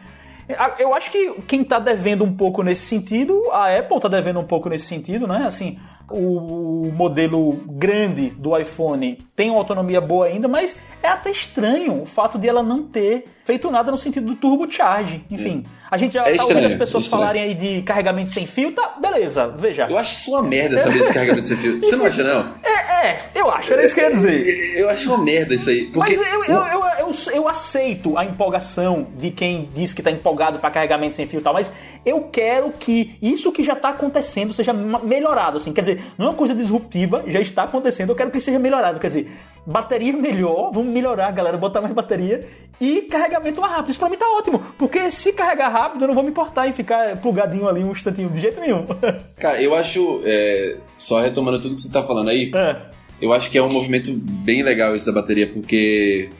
[0.78, 4.44] Eu acho que quem está devendo um pouco nesse sentido, a Apple está devendo um
[4.44, 5.44] pouco nesse sentido, né?
[5.46, 5.78] Assim,
[6.10, 12.06] o modelo grande do iPhone tem uma autonomia boa ainda, mas é até estranho o
[12.06, 15.22] fato de ela não ter feito nada no sentido do turbocharge.
[15.30, 18.72] Enfim, a gente já é tá ouvindo as pessoas falarem aí de carregamento sem fio,
[18.72, 19.86] tá, beleza, veja.
[19.88, 21.82] Eu acho isso uma merda saber esse carregamento sem fio.
[21.82, 22.54] Você não acha, não?
[22.62, 24.78] É, é, eu acho, era isso que eu ia dizer.
[24.78, 25.86] Eu acho uma merda isso aí.
[25.86, 26.16] Porque...
[26.16, 30.58] Mas eu, eu, eu, eu, eu aceito a empolgação de quem diz que tá empolgado
[30.58, 31.70] para carregamento sem fio e tal, mas
[32.04, 35.72] eu quero que isso que já tá acontecendo seja melhorado, assim.
[35.72, 39.00] Quer dizer, não é uma coisa disruptiva, já está acontecendo, eu quero que seja melhorado.
[39.00, 39.30] Quer dizer,
[39.66, 42.46] bateria melhor, vamos melhorar, galera, botar mais bateria
[42.80, 43.90] e carregamento mais rápido.
[43.90, 46.72] Isso pra mim tá ótimo, porque se carregar rápido eu não vou me importar em
[46.72, 48.86] ficar plugadinho ali um instantinho, de jeito nenhum.
[49.36, 52.76] Cara, eu acho, é, só retomando tudo que você tá falando aí, é.
[53.20, 56.30] eu acho que é um movimento bem legal esse da bateria, porque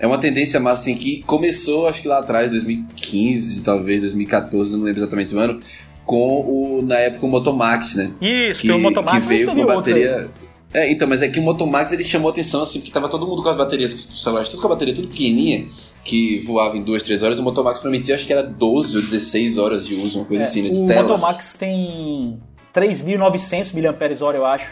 [0.00, 4.84] é uma tendência massa assim que começou, acho que lá atrás, 2015, talvez 2014, não
[4.84, 5.60] lembro exatamente o ano,
[6.06, 8.10] com o, na época, o Motomax, né?
[8.20, 10.30] Isso, que, o Motomax que veio com a bateria.
[10.72, 13.42] É, então, mas é que o Motomax ele chamou atenção, assim, porque tava todo mundo
[13.42, 15.66] com as baterias dos celulares, tudo com a bateria tudo pequenininha,
[16.02, 17.38] que voava em 2, 3 horas.
[17.38, 20.46] O Motomax prometia, acho que era 12 ou 16 horas de uso, uma coisa é,
[20.46, 21.00] assim, né, de o tela.
[21.00, 22.40] O Motomax tem
[22.74, 24.66] 3.900 mAh, eu acho.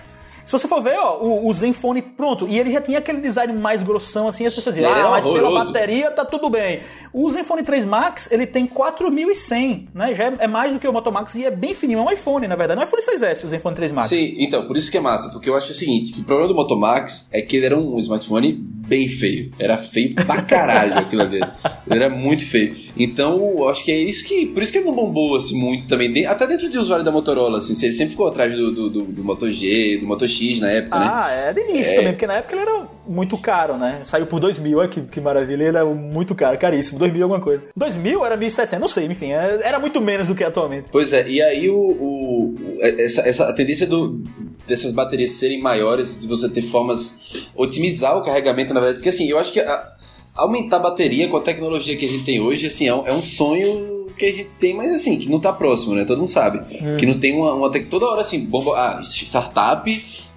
[0.49, 3.53] Se você for ver, ó, o, o Zenfone, pronto, e ele já tinha aquele design
[3.53, 6.81] mais grossão, assim, as pessoas dizem, ah, mas pela bateria tá tudo bem.
[7.13, 10.15] O Zenfone 3 Max, ele tem 4.100, né?
[10.15, 11.99] Já é, é, mais do que o Moto Max e é bem fininho.
[11.99, 12.81] É um iPhone, na verdade.
[12.81, 14.09] Não é um iPhone 6S, o Zenfone 3 Max.
[14.09, 15.29] Sim, então, por isso que é massa.
[15.29, 17.79] Porque eu acho o seguinte, que o problema do Moto Max é que ele era
[17.79, 19.53] um smartphone bem feio.
[19.59, 21.47] Era feio pra caralho aquilo dele.
[21.87, 22.75] Ele era muito feio.
[22.97, 24.47] Então, eu acho que é isso que.
[24.47, 26.25] Por isso que ele não bombou assim muito também.
[26.25, 27.75] Até dentro de usuário da Motorola, assim.
[27.85, 30.97] Ele sempre ficou atrás do, do, do, do Moto G, do Moto X na época,
[30.97, 31.11] ah, né?
[31.13, 31.97] Ah, é de início é...
[31.97, 34.03] também, porque na época ele era muito caro, né?
[34.05, 35.63] Saiu por 2 mil, olha que, que maravilha.
[35.63, 36.99] Ele era muito caro, caríssimo.
[36.99, 37.63] 2 mil alguma coisa.
[37.77, 39.33] 2 mil era 1.700, não sei, enfim.
[39.33, 40.87] É, era muito menos do que atualmente.
[40.91, 44.23] Pois é, e aí o, o essa, essa a tendência do,
[44.67, 49.29] dessas baterias serem maiores, de você ter formas otimizar o carregamento, na verdade, porque assim,
[49.29, 49.93] eu acho que a,
[50.35, 53.13] aumentar a bateria com a tecnologia que a gente tem hoje, assim, é um, é
[53.13, 56.05] um sonho que a gente tem, mas assim, que não tá próximo, né?
[56.05, 56.59] Todo mundo sabe.
[56.59, 56.97] Hum.
[56.99, 57.71] Que não tem uma, uma.
[57.71, 58.73] Toda hora assim, bomba.
[58.77, 59.89] Ah, startup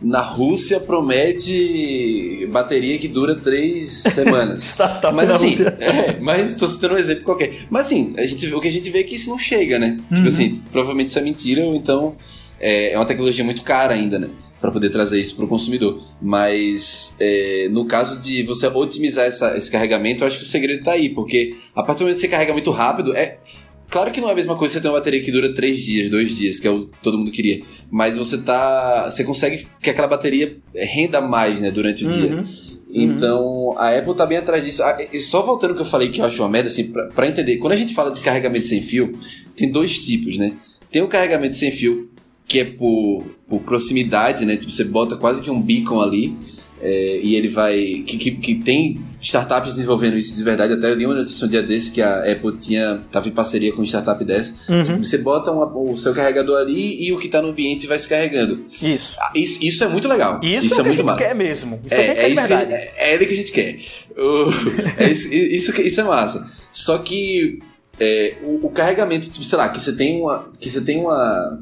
[0.01, 4.75] na Rússia promete bateria que dura três semanas.
[5.13, 7.65] mas assim, é, mas tô citando um exemplo qualquer.
[7.69, 9.91] Mas assim, a gente, o que a gente vê é que isso não chega, né?
[9.91, 10.15] Tipo uhum.
[10.15, 12.15] Tipo assim, provavelmente isso é mentira, ou então
[12.59, 14.29] é, é uma tecnologia muito cara ainda, né?
[14.59, 16.03] Para poder trazer isso para o consumidor.
[16.21, 20.79] Mas é, no caso de você otimizar essa, esse carregamento, eu acho que o segredo
[20.79, 23.39] está aí, porque a partir do momento que você carrega muito rápido, é,
[23.91, 26.09] Claro que não é a mesma coisa você ter uma bateria que dura 3 dias,
[26.09, 27.61] 2 dias, que é o que todo mundo queria.
[27.91, 29.09] Mas você tá.
[29.11, 32.15] Você consegue que aquela bateria renda mais, né, durante o Uhum.
[32.15, 32.45] dia.
[32.93, 34.81] Então, a Apple tá bem atrás disso.
[34.83, 37.05] Ah, e só voltando ao que eu falei que eu acho uma merda, assim, pra,
[37.07, 37.57] pra entender.
[37.57, 39.13] Quando a gente fala de carregamento sem fio,
[39.55, 40.53] tem dois tipos, né?
[40.91, 42.09] Tem o carregamento sem fio,
[42.47, 44.55] que é por, por proximidade, né?
[44.57, 46.35] Tipo, você bota quase que um beacon ali.
[46.81, 48.03] É, e ele vai.
[48.05, 50.73] Que, que, que tem startups desenvolvendo isso de verdade.
[50.73, 53.71] Até eu li uma notícia um dia desse que a Apple tinha, tava em parceria
[53.71, 54.71] com uma startup dessa.
[54.71, 54.81] Uhum.
[54.81, 57.99] Tipo, você bota uma- o seu carregador ali e o que tá no ambiente vai
[57.99, 58.65] se carregando.
[58.81, 59.15] Isso.
[59.19, 60.39] Ah, Isso, isso é muito legal.
[60.43, 61.19] Isso, Isso, é, é muito massa.
[61.19, 61.79] quer mesmo.
[61.85, 63.33] Isso É, é, o que a é gente isso quer que, é, é ele que
[63.33, 63.79] a gente quer.
[64.97, 66.51] É isso, isso, isso é massa.
[66.73, 67.59] Só que
[67.99, 70.49] é, o, o carregamento, tipo, sei lá, que você tem uma.
[70.59, 71.59] Que você tem uma.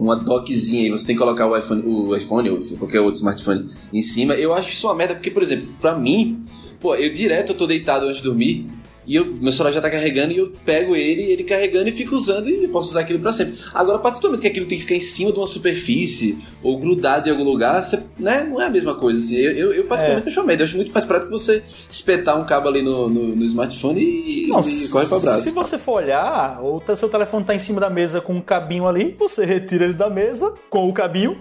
[0.00, 3.68] Uma dockzinha e você tem que colocar o iPhone, o iPhone ou qualquer outro smartphone
[3.92, 6.42] em cima, eu acho isso uma merda, porque, por exemplo, pra mim,
[6.80, 8.66] pô, eu direto eu tô deitado antes de dormir
[9.10, 12.14] e eu, meu celular já tá carregando e eu pego ele, ele carregando e fico
[12.14, 13.58] usando e posso usar aquilo pra sempre.
[13.74, 16.38] Agora, a partir do momento que aquilo tem que ficar em cima de uma superfície
[16.62, 19.18] ou grudado em algum lugar, você, né, não é a mesma coisa.
[19.18, 19.36] Assim.
[19.36, 20.62] Eu, eu, eu particularmente acho uma merda.
[20.62, 24.46] Eu acho muito mais prático você espetar um cabo ali no, no, no smartphone e,
[24.48, 25.42] Não, e corre pra braço.
[25.42, 28.40] Se você for olhar, o te- seu telefone tá em cima da mesa com um
[28.40, 31.36] cabinho ali, você retira ele da mesa com o cabinho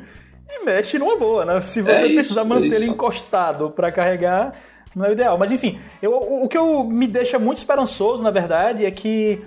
[0.49, 1.61] e mexe numa boa, né?
[1.61, 2.89] Se você É precisar é manter ele isso.
[2.93, 4.59] encostado pra carregar,
[4.95, 5.37] não é o ideal.
[5.37, 9.41] Mas enfim, eu- o, que eu, me deixa muito esperançoso, na verdade, é que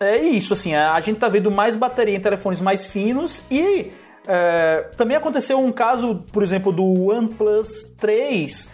[0.00, 3.90] é isso, assim, a, a gente tá vendo mais bateria em telefones mais finos e
[4.26, 8.68] é, também aconteceu um caso, por exemplo, do OnePlus 3,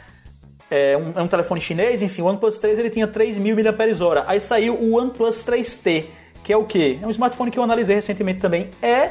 [0.70, 4.24] é um, é um telefone chinês, enfim, o OnePlus 3 ele tinha 3.000 mAh.
[4.26, 6.05] Aí saiu o OnePlus 3T,
[6.42, 6.98] que é o quê?
[7.00, 8.70] É um smartphone que eu analisei recentemente também.
[8.82, 9.11] É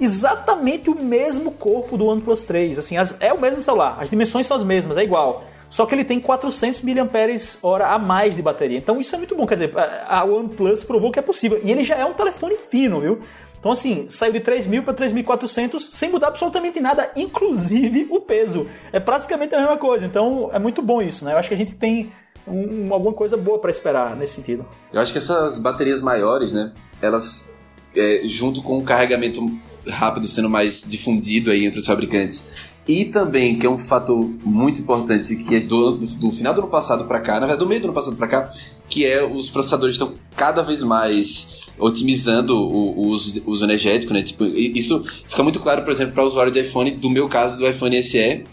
[0.00, 2.78] exatamente o mesmo corpo do OnePlus 3.
[2.78, 5.44] Assim, as- é o mesmo celular, as dimensões são as mesmas, é igual.
[5.68, 8.78] Só que ele tem 400 mAh a mais de bateria.
[8.78, 9.46] Então isso é muito bom.
[9.46, 9.72] Quer dizer,
[10.06, 11.60] a OnePlus provou que é possível.
[11.62, 13.20] E ele já é um telefone fino, viu?
[13.60, 18.68] Então, assim, saiu de 3.000 para 3.400 sem mudar absolutamente nada, inclusive o peso.
[18.92, 20.04] É praticamente a mesma coisa.
[20.06, 21.32] Então, é muito bom isso, né?
[21.32, 22.12] Eu acho que a gente tem
[22.46, 24.64] um- alguma coisa boa para esperar nesse sentido.
[24.92, 26.72] Eu acho que essas baterias maiores, né?
[27.02, 27.58] Elas,
[27.96, 29.40] é, junto com o carregamento
[29.88, 34.80] rápido sendo mais difundido aí entre os fabricantes, e também, que é um fator muito
[34.80, 37.80] importante, que é do, do- final do ano passado pra cá, na verdade, do meio
[37.80, 38.50] do ano passado pra cá,
[38.88, 44.22] que é os processadores estão cada vez mais otimizando o, o uso, uso energético, né?
[44.22, 47.58] Tipo, isso fica muito claro, por exemplo, para o usuário de iPhone, do meu caso,
[47.58, 48.44] do iPhone SE,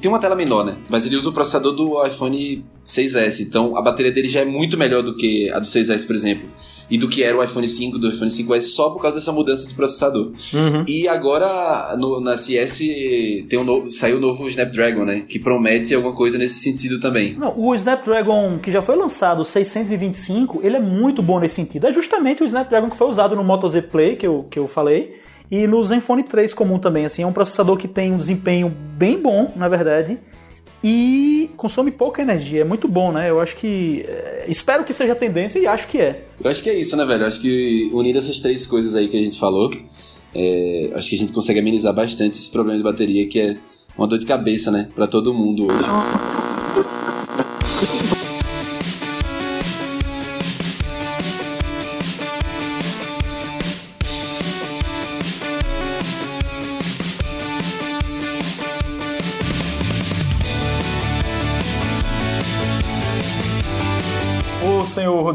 [0.00, 0.76] tem uma tela menor, né?
[0.88, 4.76] Mas ele usa o processador do iPhone 6S, então a bateria dele já é muito
[4.78, 6.48] melhor do que a do 6S, por exemplo.
[6.90, 9.66] E do que era o iPhone 5, do iPhone 5S, só por causa dessa mudança
[9.66, 10.32] de processador.
[10.86, 12.78] E agora, no- na CS,
[13.48, 15.20] tem um novo, saiu o novo Snapdragon, né?
[15.26, 17.34] Que promete alguma coisa nesse sentido também.
[17.34, 21.86] Não, o Snapdragon que já foi lançado, o 625, ele é muito bom nesse sentido.
[21.86, 24.68] É justamente o Snapdragon que foi usado no Moto Z Play, que eu, que eu
[24.68, 25.16] falei,
[25.50, 27.04] e no Zenfone 3 comum também.
[27.04, 30.18] Assim, é um processador que tem um desempenho bem bom, na verdade,
[30.82, 32.62] e consome pouca energia.
[32.62, 33.30] É muito bom, né?
[33.30, 34.04] Eu acho que.
[34.06, 36.24] é, espero que seja tendência e acho que é.
[36.42, 37.22] Eu acho que é isso, né, velho?
[37.22, 39.70] Eu acho que unindo essas três coisas aí que a gente falou,
[40.34, 43.56] é, acho que a gente consegue amenizar bastante esse problema de bateria, que é
[43.96, 44.88] uma dor de cabeça, né?
[44.94, 46.51] Pra todo mundo hoje.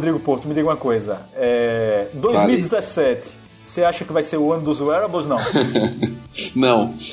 [0.08, 1.22] Rodrigo Porto, me diga uma coisa.
[1.36, 3.26] É, 2017,
[3.62, 5.28] você acha que vai ser o ano dos wearables?
[5.28, 5.38] Não.
[6.56, 6.94] Não.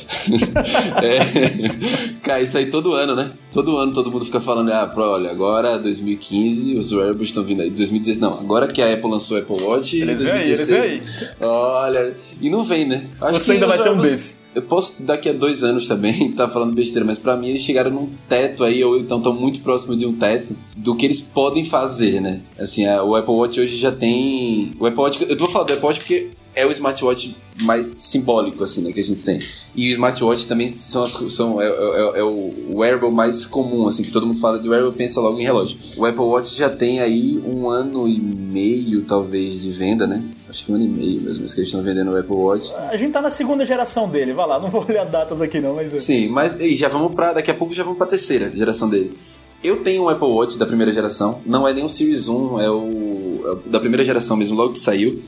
[1.02, 3.32] É, cara, isso aí todo ano, né?
[3.52, 7.62] Todo ano todo mundo fica falando, ah, pro, olha, agora 2015 os wearables estão vindo
[7.62, 7.70] aí.
[7.70, 10.70] 2016, não, agora que a Apple lançou o Apple Watch, aí, 2016.
[10.70, 11.02] eles vêm
[11.40, 13.06] Olha, e não vem, né?
[13.20, 14.33] Acho Você ainda vai ter um desse.
[14.54, 17.90] Eu posso daqui a dois anos também estar falando besteira, mas pra mim eles chegaram
[17.90, 21.64] num teto aí, ou então estão muito próximo de um teto do que eles podem
[21.64, 22.40] fazer, né?
[22.58, 24.72] Assim, a- o Apple Watch hoje já tem.
[24.78, 28.62] O Apple Watch, eu tô falando do Apple Watch porque é o smartwatch mais simbólico,
[28.64, 29.40] assim, né, que a gente tem.
[29.74, 34.02] E o smartwatch também são, as, são é, é- é o wearable mais comum, assim,
[34.02, 35.76] que todo mundo fala de wearable pensa logo em relógio.
[35.96, 40.22] O Apple Watch já tem aí um ano e meio, talvez, de venda, né?
[40.48, 42.72] Acho que um ano e meio mesmo, que eles estão vendendo o Apple Watch.
[42.90, 45.74] A gente tá na segunda geração dele, vai lá, não vou olhar datas aqui não,
[45.74, 45.92] mas.
[45.92, 45.96] é.
[45.96, 47.32] Sim, mas e já vamos pra.
[47.32, 49.16] Daqui a pouco já vamos pra terceira geração dele.
[49.62, 52.70] Eu tenho um Apple Watch da primeira geração, não é nem o Series 1, é
[52.70, 55.22] o, é o da primeira geração mesmo, logo que saiu.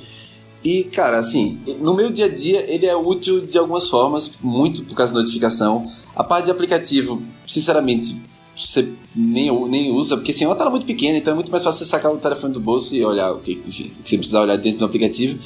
[0.66, 4.82] E, cara, assim, no meu dia a dia ele é útil de algumas formas, muito
[4.82, 5.88] por causa da notificação.
[6.12, 8.20] A parte de aplicativo, sinceramente,
[8.56, 11.62] você nem, nem usa, porque assim, é uma tela muito pequena, então é muito mais
[11.62, 13.62] fácil você sacar o telefone do bolso e olhar o que,
[14.04, 15.38] você precisar olhar dentro do aplicativo.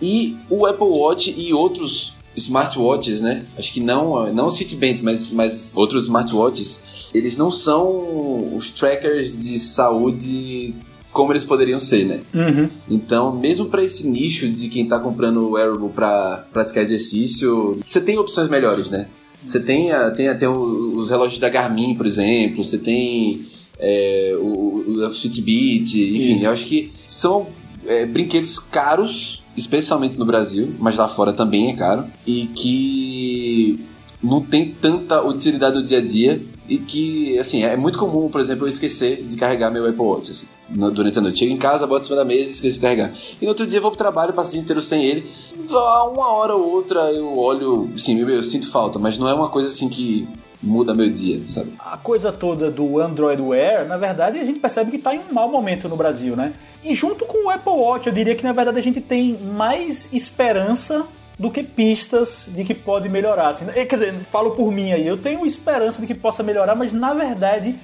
[0.00, 3.44] E o Apple Watch e outros smartwatches, né?
[3.58, 9.42] Acho que não, não os Fitbands, mas, mas outros smartwatches, eles não são os trackers
[9.42, 10.72] de saúde
[11.12, 12.20] como eles poderiam ser, né?
[12.34, 12.68] Uhum.
[12.88, 18.00] Então, mesmo para esse nicho de quem tá comprando o wearable para praticar exercício, você
[18.00, 19.08] tem opções melhores, né?
[19.44, 23.44] Você tem, a, tem até os relógios da Garmin, por exemplo, você tem
[23.78, 26.44] é, o, o Fitbit, enfim, Isso.
[26.44, 27.48] eu acho que são
[27.86, 33.80] é, brinquedos caros, especialmente no Brasil, mas lá fora também é caro, e que
[34.22, 38.40] não tem tanta utilidade do dia a dia e que, assim, é muito comum, por
[38.40, 40.46] exemplo, eu esquecer de carregar meu Apple Watch, assim,
[40.92, 41.40] durante a noite.
[41.40, 43.12] Chego em casa, boto em cima da mesa e esqueço de carregar.
[43.40, 45.28] E no outro dia eu vou pro trabalho, passo o dia inteiro sem ele.
[45.68, 49.34] Só uma hora ou outra eu olho, sim, eu, eu sinto falta, mas não é
[49.34, 50.26] uma coisa assim que
[50.62, 51.72] muda meu dia, sabe?
[51.78, 55.32] A coisa toda do Android Wear, na verdade, a gente percebe que está em um
[55.32, 56.52] mau momento no Brasil, né?
[56.84, 60.08] E junto com o Apple Watch, eu diria que na verdade a gente tem mais
[60.12, 61.04] esperança
[61.38, 63.48] do que pistas de que pode melhorar.
[63.48, 66.92] Assim, quer dizer, falo por mim aí, eu tenho esperança de que possa melhorar, mas
[66.92, 67.74] na verdade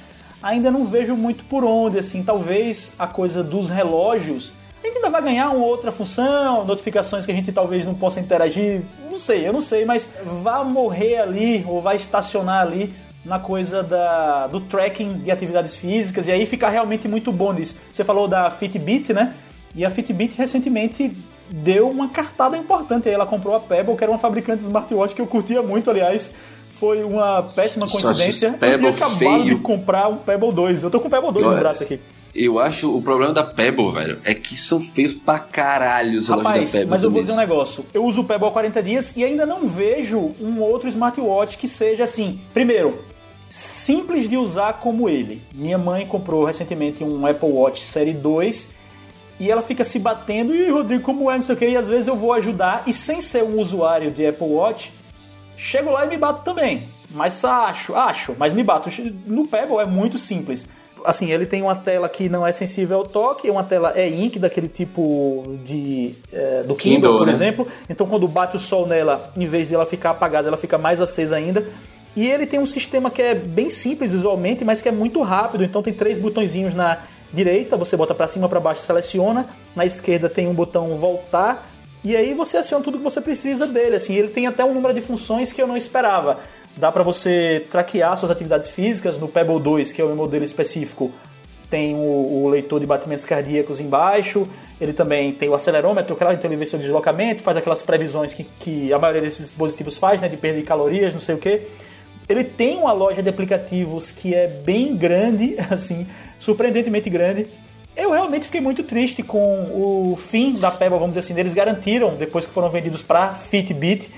[0.43, 1.99] ainda não vejo muito por onde.
[1.99, 7.27] Assim, talvez a coisa dos relógios a gente ainda vai ganhar uma outra função, notificações
[7.27, 10.07] que a gente talvez não possa interagir, não sei, eu não sei, mas
[10.41, 12.95] vai morrer ali ou vai estacionar ali
[13.25, 17.75] na coisa da, do tracking de atividades físicas e aí ficar realmente muito bom nisso.
[17.93, 19.35] Você falou da Fitbit, né?
[19.75, 21.13] E a Fitbit recentemente
[21.51, 23.15] deu uma cartada importante aí.
[23.15, 26.31] Ela comprou a Pebble, que era uma fabricante de smartwatch que eu curtia muito, aliás.
[26.79, 28.29] Foi uma péssima coincidência.
[28.29, 29.45] esse eu tinha Pebble acabado feio.
[29.45, 30.85] de comprar um Pebble 2.
[30.85, 31.99] Eu tô com o Pebble 2 no Olha, braço aqui.
[32.35, 36.47] Eu acho o problema da Pebble, velho, é que são feios pra caralho os relógios
[36.53, 36.91] Rapaz, da Pebble.
[36.91, 37.85] mas eu vou dizer um negócio.
[37.93, 41.67] Eu uso o Pebble há 40 dias e ainda não vejo um outro smartwatch que
[41.67, 42.39] seja assim.
[42.55, 42.99] Primeiro,
[43.51, 45.43] simples de usar como ele.
[45.53, 48.69] Minha mãe comprou recentemente um Apple Watch Série 2
[49.39, 50.55] e ela fica se batendo.
[50.55, 51.66] E Rodrigo, como é, não sei o que.
[51.66, 54.93] E às vezes eu vou ajudar e sem ser um usuário de Apple Watch,
[55.57, 56.82] chego lá e me bato também.
[57.11, 58.91] Mas acho, acho, mas me bato.
[59.26, 60.68] No Pebble é muito simples.
[61.05, 64.09] Assim, ele tem uma tela que não é sensível ao toque, é uma tela é
[64.09, 67.32] ink daquele tipo de é, do Kindle, Kindle, por né?
[67.32, 67.68] exemplo.
[67.89, 71.01] Então quando bate o sol nela, em vez de ela ficar apagada, ela fica mais
[71.01, 71.64] acesa ainda.
[72.16, 75.62] E ele tem um sistema que é bem simples visualmente, mas que é muito rápido.
[75.62, 76.99] Então tem três botõezinhos na
[77.33, 79.47] direita, você bota para cima, para baixo, seleciona.
[79.74, 81.68] Na esquerda tem um botão voltar
[82.03, 83.97] e aí você aciona tudo que você precisa dele.
[83.97, 86.39] Assim, ele tem até um número de funções que eu não esperava.
[86.76, 90.45] Dá para você traquear suas atividades físicas no Pebble 2, que é o meu modelo
[90.45, 91.11] específico.
[91.68, 91.99] Tem o,
[92.45, 94.49] o leitor de batimentos cardíacos embaixo.
[94.81, 98.45] Ele também tem o acelerômetro, claro, então ele vê seu deslocamento, faz aquelas previsões que,
[98.45, 101.62] que a maioria desses dispositivos faz, né, de perda de calorias, não sei o que.
[102.29, 106.07] Ele tem uma loja de aplicativos que é bem grande, assim,
[106.39, 107.47] surpreendentemente grande.
[107.97, 109.41] Eu realmente fiquei muito triste com
[109.72, 111.39] o fim da Pebble, vamos dizer assim.
[111.39, 114.09] Eles garantiram, depois que foram vendidos para Fitbit,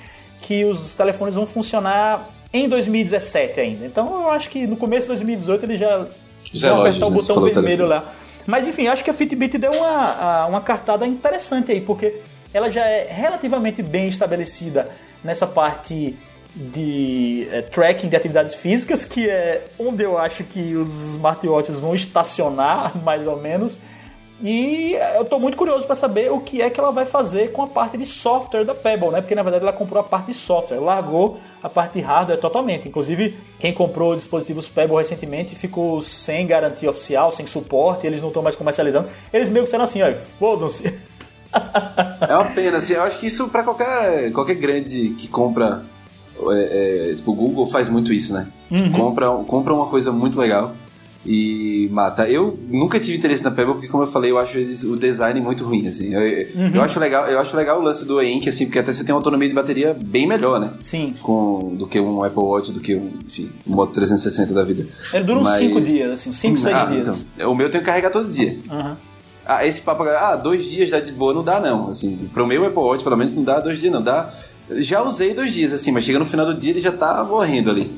[0.43, 3.87] que os telefones vão funcionar em 2017 ainda.
[3.87, 6.07] Então eu acho que no começo de 2018 eles já
[6.53, 7.17] Os vão apertar o né?
[7.17, 8.13] Botão falou vermelho lá.
[8.47, 12.21] Mas enfim, acho que a Fitbit deu uma, uma cartada interessante aí, porque
[12.53, 14.89] ela já é relativamente bem estabelecida
[15.23, 16.17] nessa parte
[16.55, 21.95] de eh, tracking de atividades físicas, que é onde eu acho que os smartwatches vão
[21.95, 23.79] estacionar, mais ou menos.
[24.43, 27.63] E eu tô muito curioso para saber o que é que ela vai fazer com
[27.63, 29.21] a parte de software da Pebble, né?
[29.21, 32.89] Porque na verdade ela comprou a parte de software, largou a parte de hardware totalmente.
[32.89, 38.43] Inclusive, quem comprou dispositivos Pebble recentemente ficou sem garantia oficial, sem suporte, eles não estão
[38.43, 39.11] mais comercializando.
[39.31, 40.99] Eles meio que disseram assim, ó, foda-se.
[42.29, 45.83] É uma pena, assim, eu acho que isso pra qualquer, qualquer grande que compra.
[46.53, 48.47] É, é, tipo, o Google faz muito isso, né?
[48.73, 50.75] Tipo, compra, compra uma coisa muito legal
[51.27, 52.29] e mata.
[52.29, 55.65] Eu nunca tive interesse na Pebble porque, como eu falei, eu acho o design muito
[55.65, 56.15] ruim, assim.
[56.15, 56.21] Eu,
[56.75, 59.13] eu acho legal, eu acho legal o lance do E-Ink, assim, porque até você tem
[59.15, 60.73] uma autonomia de bateria bem melhor, né?
[60.83, 61.15] Sim.
[61.21, 64.87] Com, do que um Apple Watch, do que um, enfim, um Moto 360 da vida.
[65.13, 67.01] Ele dura uns Mas- 5 dias, assim, 5, 6 Ah, dias.
[67.37, 67.51] então.
[67.51, 68.59] O meu eu tenho que carregar todo dia.
[68.71, 68.97] Aham.
[69.45, 72.65] Ah, esse papo, ah, dois dias dá de boa, não dá não, assim, pro meu
[72.65, 74.33] Apple Watch, pelo menos, não dá dois dias não, dá,
[74.77, 77.71] já usei dois dias, assim, mas chega no final do dia ele já tá morrendo
[77.71, 77.91] ali.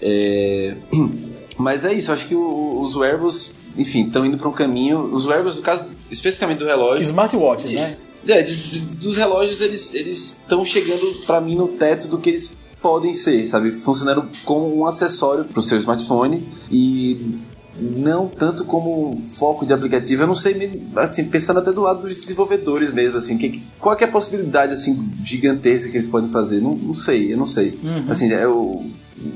[0.00, 0.76] É...
[1.58, 5.26] Mas é isso, acho que o- os wearables, enfim, estão indo pra um caminho, os
[5.26, 7.96] wearables, no caso, especificamente do relógio, Smartwatches, né?
[8.26, 12.56] é, de- de- dos relógios, eles estão chegando pra mim no teto do que eles
[12.80, 13.70] podem ser, sabe?
[13.70, 17.38] Funcionando como um acessório pro seu smartphone e
[17.78, 20.22] não tanto como foco de aplicativo.
[20.22, 24.04] Eu não sei, assim, pensando até do lado dos desenvolvedores mesmo, assim, que, qual é
[24.04, 26.60] a possibilidade, assim, gigantesca que eles podem fazer?
[26.60, 27.78] Não, não sei, eu não sei.
[27.82, 28.04] Uhum.
[28.08, 28.84] Assim, é o,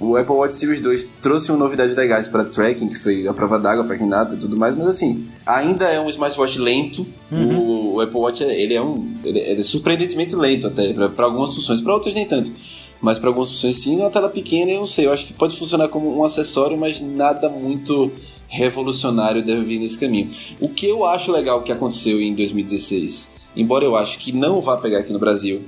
[0.01, 3.59] o Apple Watch Series 2 trouxe uma novidade legais para tracking, que foi a prova
[3.59, 7.07] d'água para quem nada e tudo mais, mas assim, ainda é um smartwatch lento.
[7.31, 7.59] Uhum.
[7.59, 11.81] O, o, Apple Watch, ele é um, ele é surpreendentemente lento até, para algumas funções,
[11.81, 12.53] para outras nem tanto.
[13.01, 15.57] Mas para algumas funções sim, uma tela pequena, eu não sei, eu acho que pode
[15.57, 18.11] funcionar como um acessório, mas nada muito
[18.49, 20.31] revolucionário deve vir nesse caminho.
[20.61, 24.77] O que eu acho legal que aconteceu em 2016, embora eu acho que não vá
[24.77, 25.63] pegar aqui no Brasil,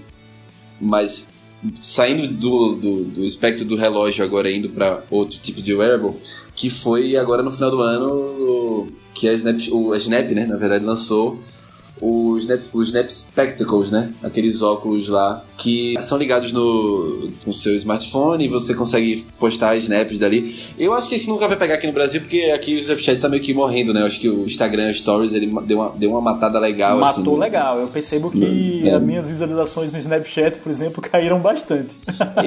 [0.81, 1.29] mas
[1.83, 6.14] saindo do, do, do espectro do relógio agora indo para outro tipo de wearable,
[6.55, 10.57] que foi agora no final do ano que a Snap, o, a Snap né, na
[10.57, 11.39] verdade lançou
[12.01, 14.12] os Snap, os Snap Spectacles, né?
[14.22, 20.18] Aqueles óculos lá que são ligados no, no seu smartphone e você consegue postar snaps
[20.18, 20.57] dali.
[20.78, 23.28] Eu acho que esse nunca vai pegar aqui no Brasil porque aqui o Snapchat tá
[23.28, 24.03] meio que morrendo, né?
[24.03, 26.99] Eu acho que o Instagram Stories ele deu uma, deu uma matada legal.
[26.99, 27.80] Matou assim, legal.
[27.80, 28.94] Eu percebo que é.
[28.94, 31.88] as minhas visualizações no Snapchat, por exemplo, caíram bastante.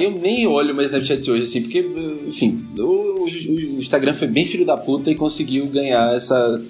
[0.00, 1.80] Eu nem olho mais Snapchat hoje, assim, porque,
[2.26, 6.60] enfim, o, o, o Instagram foi bem filho da puta e conseguiu ganhar essa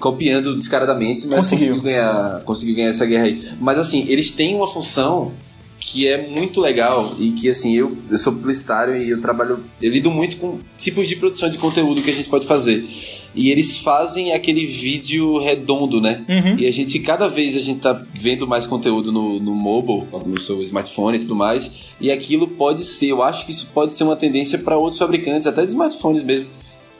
[0.00, 1.74] copiando descaradamente, mas conseguiu.
[1.74, 1.82] conseguiu.
[1.82, 3.48] ganhar, conseguiu ganhar essa guerra aí.
[3.60, 5.32] Mas assim, eles têm uma função
[5.86, 9.92] que é muito legal e que assim, eu, eu sou publicitário e eu trabalho, eu
[9.92, 12.84] lido muito com tipos de produção de conteúdo que a gente pode fazer.
[13.36, 16.24] E eles fazem aquele vídeo redondo, né?
[16.28, 16.58] Uhum.
[16.58, 20.40] E a gente, cada vez a gente tá vendo mais conteúdo no, no mobile, no
[20.40, 21.92] seu smartphone e tudo mais.
[22.00, 25.46] E aquilo pode ser, eu acho que isso pode ser uma tendência para outros fabricantes,
[25.46, 26.48] até de smartphones mesmo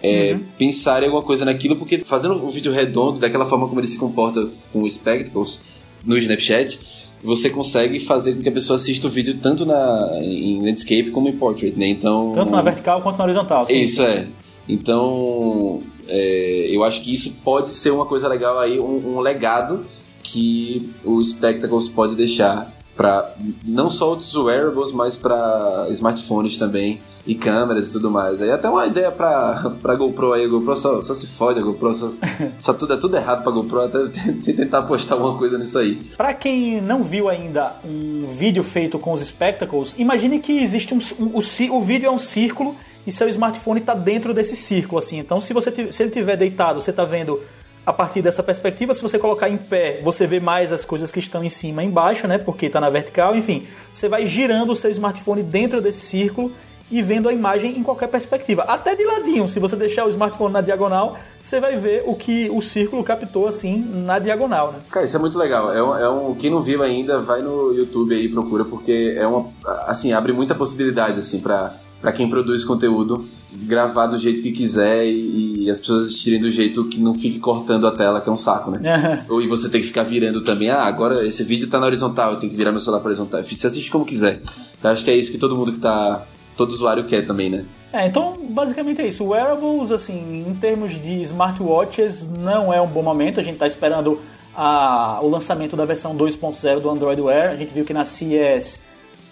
[0.03, 0.45] é, uhum.
[0.59, 3.99] pensar em alguma coisa naquilo, porque fazendo o vídeo redondo, daquela forma como ele se
[3.99, 5.61] comporta com o Spectacles
[6.05, 6.79] no Snapchat,
[7.23, 11.29] você consegue fazer com que a pessoa assista o vídeo tanto na, em landscape como
[11.29, 11.89] em portrait, né?
[11.89, 13.67] Então, tanto na vertical quanto na horizontal.
[13.67, 13.81] Sim.
[13.81, 14.27] Isso é.
[14.69, 19.87] Então, é, eu acho que isso pode ser uma coisa legal aí, um, um legado
[20.23, 27.35] que o Spectacles pode deixar para não só outros wearables, mas para smartphones também e
[27.35, 28.41] câmeras e tudo mais.
[28.41, 31.63] Aí até uma ideia pra, pra GoPro aí, a GoPro só, só se fode, a
[31.63, 32.11] GoPro só,
[32.59, 34.07] só tudo é tudo errado pra GoPro, até
[34.53, 35.97] tentar postar alguma coisa nisso aí.
[36.17, 41.01] Pra quem não viu ainda um vídeo feito com os Spectacles, imagine que existe um,
[41.21, 42.75] um o, o vídeo é um círculo
[43.07, 45.19] e seu smartphone está dentro desse círculo, assim.
[45.19, 47.41] Então, se você se ele estiver deitado, você está vendo
[47.87, 48.93] a partir dessa perspectiva.
[48.93, 51.87] Se você colocar em pé, você vê mais as coisas que estão em cima e
[51.87, 52.37] embaixo, né?
[52.37, 53.37] Porque está na vertical.
[53.37, 56.53] Enfim, você vai girando o seu smartphone dentro desse círculo
[56.91, 58.62] e vendo a imagem em qualquer perspectiva.
[58.62, 62.51] Até de ladinho, se você deixar o smartphone na diagonal, você vai ver o que
[62.51, 64.72] o círculo captou assim na diagonal.
[64.72, 64.78] Né?
[64.91, 65.72] Cara, isso é muito legal.
[65.72, 69.14] É um, é um, quem não viu ainda, vai no YouTube aí e procura, porque
[69.16, 69.49] é uma.
[69.87, 73.24] Assim, abre muita possibilidade assim, para quem produz conteúdo
[73.63, 77.39] gravar do jeito que quiser e, e, as pessoas assistirem do jeito que não fique
[77.39, 79.25] cortando a tela, que é um saco, né?
[79.29, 80.71] Ou e você tem que ficar virando também.
[80.71, 83.43] Ah, agora esse vídeo tá na horizontal, eu tenho que virar meu celular pra horizontal.
[83.43, 84.41] Você assiste como quiser.
[84.83, 86.27] Eu acho que é isso que todo mundo que tá
[86.57, 87.65] todo usuário quer também, né?
[87.93, 89.25] É, então basicamente é isso.
[89.25, 93.41] Wearables, assim, em termos de smartwatches, não é um bom momento.
[93.41, 94.21] A gente está esperando
[94.55, 97.51] a, o lançamento da versão 2.0 do Android Wear.
[97.51, 98.79] A gente viu que na CES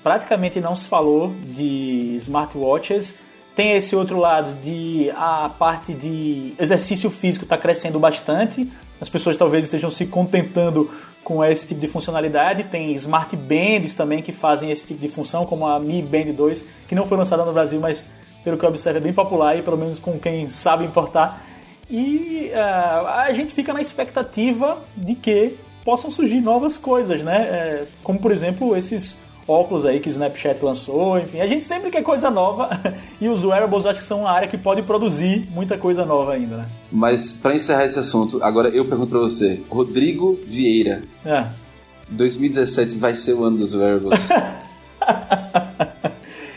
[0.03, 3.15] praticamente não se falou de smartwatches.
[3.55, 8.71] Tem esse outro lado de a parte de exercício físico está crescendo bastante.
[9.01, 10.91] As pessoas talvez estejam se contentando
[11.23, 12.65] com esse tipo de funcionalidade.
[12.65, 16.65] Tem Smart Bands também que fazem esse tipo de função, como a Mi Band 2,
[16.89, 18.05] que não foi lançada no Brasil, mas
[18.43, 21.43] pelo que eu observo é bem popular e pelo menos com quem sabe importar.
[21.89, 27.43] E uh, a gente fica na expectativa de que possam surgir novas coisas, né?
[27.43, 29.17] É, como por exemplo esses
[29.47, 32.69] óculos aí que o Snapchat lançou, enfim, a gente sempre quer coisa nova
[33.21, 36.57] e os wearables acho que são uma área que pode produzir muita coisa nova ainda,
[36.59, 36.67] né?
[36.91, 41.03] Mas para encerrar esse assunto, agora eu pergunto para você, Rodrigo Vieira.
[41.25, 41.47] É.
[42.09, 44.29] 2017 vai ser o ano dos wearables?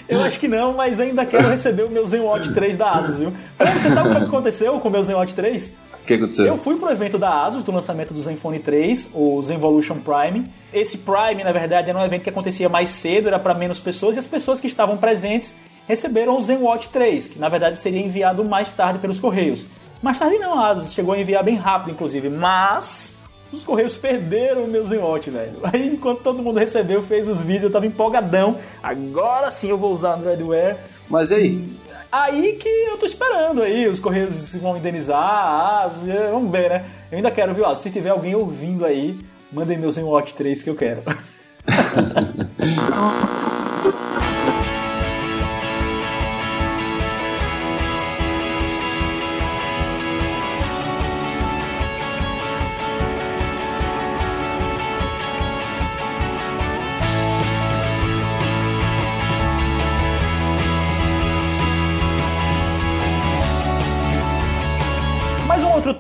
[0.07, 3.17] Eu acho que não, mas ainda quero receber o meu Zen Watch 3 da Asus,
[3.17, 3.33] viu?
[3.59, 5.73] Você sabe o que aconteceu com o meu Zen Watch 3?
[6.07, 6.45] Que aconteceu?
[6.45, 10.49] Eu fui pro evento da Asus, do lançamento do Zenfone 3, o Zenvolution Prime.
[10.73, 14.15] Esse Prime, na verdade, era um evento que acontecia mais cedo, era para menos pessoas,
[14.15, 15.53] e as pessoas que estavam presentes
[15.87, 19.65] receberam o ZenWatch 3, que na verdade seria enviado mais tarde pelos Correios.
[20.01, 23.15] Mais tarde não, a Asus chegou a enviar bem rápido, inclusive, mas
[23.51, 25.59] os Correios perderam o meu Zenwatch, velho.
[25.63, 28.57] Aí, enquanto todo mundo recebeu, fez os vídeos, eu tava empolgadão.
[28.83, 30.77] Agora sim eu vou usar Android Wear.
[31.09, 31.65] Mas aí,
[32.11, 35.91] Aí que eu tô esperando aí, os Correios vão indenizar, ah,
[36.31, 36.85] vamos ver, né?
[37.11, 37.65] Eu ainda quero, viu?
[37.65, 39.19] Ah, se tiver alguém ouvindo aí,
[39.51, 41.03] mandem meu Zen Watch 3 que eu quero.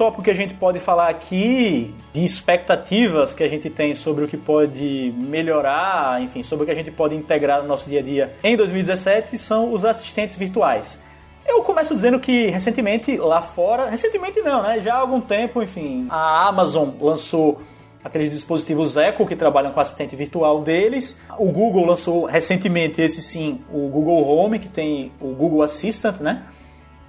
[0.07, 4.27] tópico que a gente pode falar aqui, de expectativas que a gente tem sobre o
[4.27, 8.03] que pode melhorar, enfim, sobre o que a gente pode integrar no nosso dia a
[8.03, 10.97] dia em 2017, são os assistentes virtuais.
[11.45, 14.79] Eu começo dizendo que recentemente lá fora, recentemente não, né?
[14.79, 17.61] Já há algum tempo, enfim, a Amazon lançou
[18.01, 21.17] aqueles dispositivos Echo que trabalham com assistente virtual deles.
[21.37, 26.43] O Google lançou recentemente esse sim, o Google Home, que tem o Google Assistant, né?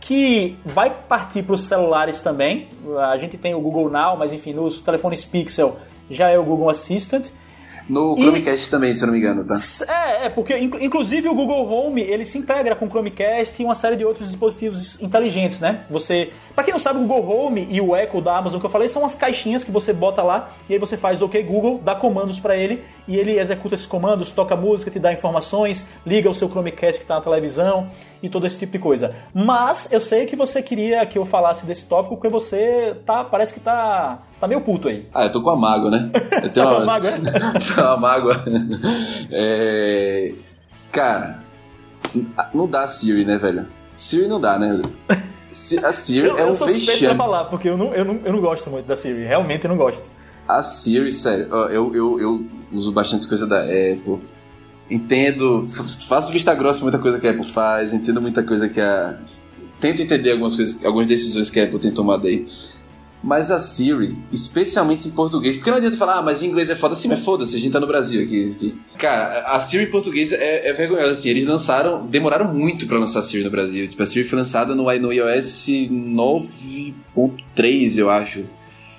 [0.01, 2.69] Que vai partir para os celulares também.
[3.11, 5.77] A gente tem o Google Now, mas enfim, nos telefones Pixel
[6.11, 7.27] já é o Google Assistant.
[7.89, 9.57] No Chromecast também, se eu não me engano, tá?
[9.89, 13.65] É, é, porque in- inclusive o Google Home ele se integra com o Chromecast e
[13.65, 15.85] uma série de outros dispositivos inteligentes, né?
[15.91, 18.71] Você, para quem não sabe, o Google Home e o Echo da Amazon que eu
[18.71, 21.95] falei são as caixinhas que você bota lá e aí você faz OK Google, dá
[21.95, 26.35] comandos para ele e ele executa esses comandos, toca música, te dá informações, liga o
[26.35, 27.89] seu Chromecast que tá na televisão
[28.23, 29.15] e todo esse tipo de coisa.
[29.33, 33.55] Mas eu sei que você queria que eu falasse desse tópico porque você tá, parece
[33.55, 35.07] que tá tá meio puto aí.
[35.15, 36.11] Ah, eu tô com a mágoa, né?
[36.43, 37.33] Eu tenho Tá com a mágoa, né?
[37.75, 38.45] Tô uma mágoa.
[39.31, 40.33] É...
[40.93, 41.43] Cara,
[42.55, 43.67] não dá a Siri, né, velho?
[43.97, 44.81] Siri não dá, né?
[45.53, 47.17] Si- A Siri Eu, é eu um sou suspeito pra vexame.
[47.19, 49.25] falar, porque eu não, eu, não, eu não gosto muito da Siri.
[49.25, 50.03] Realmente eu não gosto.
[50.47, 54.19] A Siri, sério, eu, eu, eu uso bastante coisa da Apple.
[54.91, 55.67] Entendo,
[56.09, 59.19] faço vista grossa muita coisa que a Apple faz, entendo muita coisa que a.
[59.79, 62.47] Tento entender algumas coisas, algumas decisões que a Apple tem tomado aí.
[63.23, 66.77] Mas a Siri, especialmente em português, porque não adianta falar, ah, mas em inglês é
[66.77, 68.55] foda, sim, mas foda-se, a gente tá no Brasil aqui.
[68.57, 68.79] enfim.
[68.97, 73.19] Cara, a Siri em português é, é vergonhosa, assim, eles lançaram, demoraram muito pra lançar
[73.19, 73.87] a Siri no Brasil.
[73.89, 78.45] Tipo, a Siri foi lançada no, no iOS 9.3, eu acho.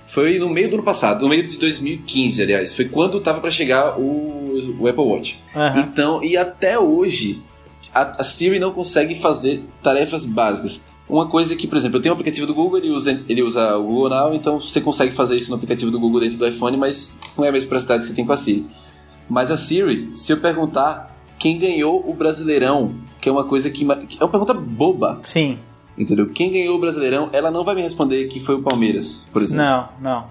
[0.05, 2.73] Foi no meio do ano passado, no meio de 2015, aliás.
[2.73, 5.39] Foi quando tava pra chegar o, o Apple Watch.
[5.55, 5.79] Aham.
[5.79, 7.41] Então, e até hoje,
[7.93, 10.88] a, a Siri não consegue fazer tarefas básicas.
[11.09, 13.75] Uma coisa que, por exemplo, eu tenho um aplicativo do Google, ele usa, ele usa
[13.77, 16.77] o Google Now, então você consegue fazer isso no aplicativo do Google dentro do iPhone,
[16.77, 18.67] mas não é a mesma praticidade que tem com a Siri.
[19.27, 23.83] Mas a Siri, se eu perguntar quem ganhou o Brasileirão, que é uma coisa que,
[23.83, 25.57] é uma pergunta boba, Sim.
[25.97, 26.29] entendeu?
[26.29, 29.63] Quem ganhou o Brasileirão, ela não vai me responder que foi o Palmeiras, por exemplo
[29.63, 30.25] Não, não.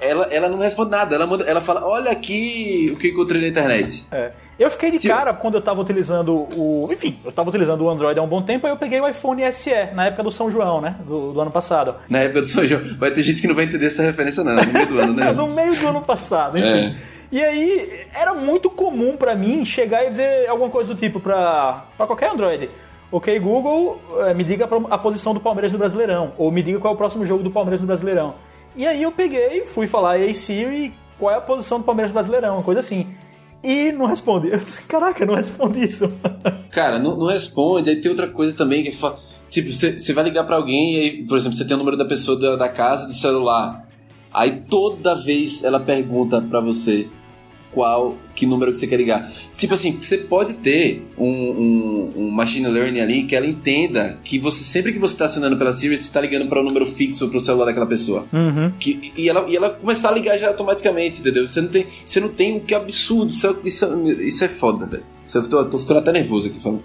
[0.00, 1.14] ela, ela não responde nada.
[1.14, 4.06] Ela, manda, ela fala: Olha aqui o que eu encontrei na internet.
[4.10, 4.32] É.
[4.62, 6.88] Eu fiquei de cara quando eu tava utilizando o.
[6.92, 9.42] Enfim, eu tava utilizando o Android há um bom tempo, aí eu peguei o iPhone
[9.52, 10.94] SE, na época do São João, né?
[11.04, 11.96] Do, do ano passado.
[12.08, 12.80] Na época do São João.
[12.96, 15.32] Vai ter gente que não vai entender essa referência, não, no meio do ano, né?
[15.34, 16.68] no meio do ano passado, enfim.
[16.68, 17.12] É.
[17.32, 21.86] E aí, era muito comum pra mim chegar e dizer alguma coisa do tipo pra,
[21.96, 22.70] pra qualquer Android.
[23.10, 26.34] Ok, Google, eh, me diga a posição do Palmeiras no Brasileirão.
[26.38, 28.34] Ou me diga qual é o próximo jogo do Palmeiras no Brasileirão.
[28.76, 32.14] E aí eu peguei, fui falar, ei Siri, qual é a posição do Palmeiras no
[32.14, 32.54] Brasileirão?
[32.56, 33.08] Uma coisa assim.
[33.62, 34.48] E não responde.
[34.48, 36.12] Eu disse, caraca, não responde isso.
[36.70, 37.90] Cara, não, não responde.
[37.90, 39.16] Aí tem outra coisa também que é fa-
[39.50, 42.06] Tipo, você vai ligar pra alguém e aí, por exemplo, você tem o número da
[42.06, 43.86] pessoa da, da casa do celular.
[44.32, 47.06] Aí toda vez ela pergunta pra você
[47.72, 49.32] qual, que número que você quer ligar.
[49.56, 54.38] Tipo assim, você pode ter um, um, um machine learning ali que ela entenda que
[54.38, 57.28] você sempre que você está acionando pela Siri, você está ligando para um número fixo
[57.28, 58.26] para o celular daquela pessoa.
[58.32, 58.72] Uhum.
[58.78, 61.46] Que, e, ela, e ela começar a ligar já automaticamente, entendeu?
[61.46, 63.30] Você não tem, você não tem um que absurdo.
[63.30, 65.04] Isso é, isso é, isso é foda, velho.
[65.34, 66.82] Eu tô, tô ficando até nervoso aqui falando.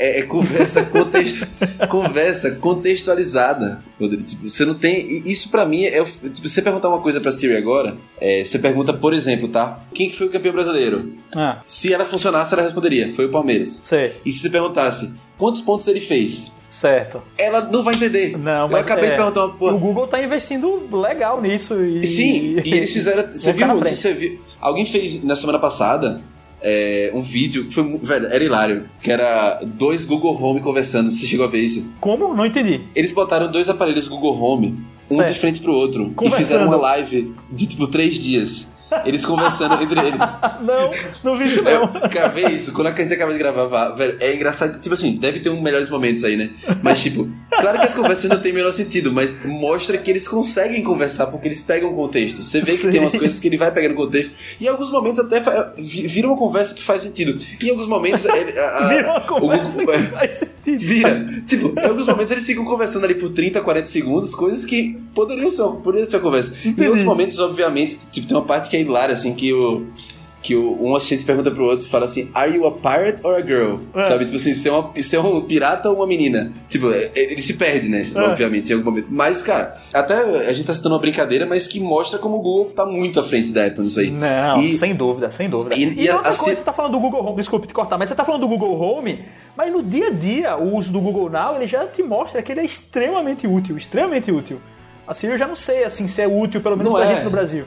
[0.00, 1.46] É, é conversa, contexto,
[1.90, 3.82] conversa contextualizada.
[4.26, 5.22] Tipo, você não tem.
[5.26, 6.02] Isso pra mim é.
[6.02, 9.80] Tipo, você perguntar uma coisa pra Siri agora, é, você pergunta, por exemplo, tá?
[9.92, 11.12] Quem que foi o campeão brasileiro?
[11.36, 13.78] Ah, Se ela funcionasse, ela responderia: foi o Palmeiras.
[13.84, 14.14] sei.
[14.24, 16.52] E se você perguntasse quantos pontos ele fez?
[16.66, 17.20] Certo.
[17.36, 18.38] Ela não vai entender.
[18.38, 19.54] Não, Eu mas acabei é, de perguntar uma.
[19.54, 21.74] pô, O Google tá investindo legal nisso.
[21.84, 22.06] E...
[22.06, 23.30] Sim, e eles fizeram.
[23.32, 24.40] Você viu, você viu?
[24.58, 26.22] Alguém fez na semana passada
[26.62, 27.98] é, um vídeo que foi.
[27.98, 28.88] Velho, era hilário.
[29.00, 31.12] Que era dois Google Home conversando.
[31.12, 31.92] Você chegou a ver isso?
[32.00, 32.34] Como?
[32.34, 32.82] Não entendi.
[32.94, 34.78] Eles botaram dois aparelhos Google Home,
[35.10, 35.32] um Certo.
[35.32, 38.78] de frente pro outro, e fizeram uma live de tipo três dias.
[39.04, 40.18] Eles conversando entre eles.
[40.60, 40.90] Não,
[41.24, 42.08] não vi isso Eu não.
[42.08, 44.78] gravei isso, quando a gente acaba de gravar, velho, é engraçado.
[44.80, 46.50] Tipo assim, deve ter um melhores momentos aí, né?
[46.82, 47.28] Mas, tipo,
[47.60, 51.26] claro que as conversas não têm o menor sentido, mas mostra que eles conseguem conversar
[51.28, 52.42] porque eles pegam contexto.
[52.42, 52.90] Você vê que Sim.
[52.90, 54.32] tem umas coisas que ele vai pegando contexto.
[54.60, 55.40] E em alguns momentos até
[55.78, 57.40] vira uma conversa que faz sentido.
[57.60, 58.24] E em alguns momentos.
[58.24, 60.50] ele- a- a- Vira uma o conversa que faz sentido.
[60.78, 61.42] Vira.
[61.46, 65.50] Tipo, em alguns momentos eles ficam conversando ali por 30, 40 segundos, coisas que poderiam
[65.50, 66.52] ser, poderiam ser conversa.
[66.64, 66.82] Entendi.
[66.84, 69.86] Em outros momentos, obviamente, tipo, tem uma parte que é hilária, assim, que o.
[70.42, 73.34] Que o, um assistente pergunta pro outro e fala assim: Are you a pirate or
[73.34, 73.76] a girl?
[73.94, 74.04] É.
[74.04, 74.24] Sabe?
[74.24, 76.50] Tipo assim, você é, uma, é um pirata ou uma menina?
[76.66, 78.06] Tipo, é- é- ele se perde, né?
[78.14, 78.18] É.
[78.18, 79.08] Obviamente, em algum momento.
[79.10, 80.14] Mas, cara, até
[80.48, 83.22] a gente tá citando uma brincadeira, mas que mostra como o Google tá muito à
[83.22, 84.10] frente da Apple nisso aí.
[84.12, 85.74] Não, E- sem dúvida, sem dúvida.
[85.76, 87.74] E- E, e a- outra assim- coisa, você tá falando do Google Home, desculpe te
[87.74, 89.18] cortar, mas você tá falando do Google Home,
[89.54, 92.50] mas no dia a dia, o uso do Google Now, ele já te mostra que
[92.50, 94.58] ele é extremamente útil, extremamente útil.
[95.06, 97.14] A Siri eu já não sei, assim, se é útil, pelo menos Não pra é.
[97.14, 97.64] gente no Brasil.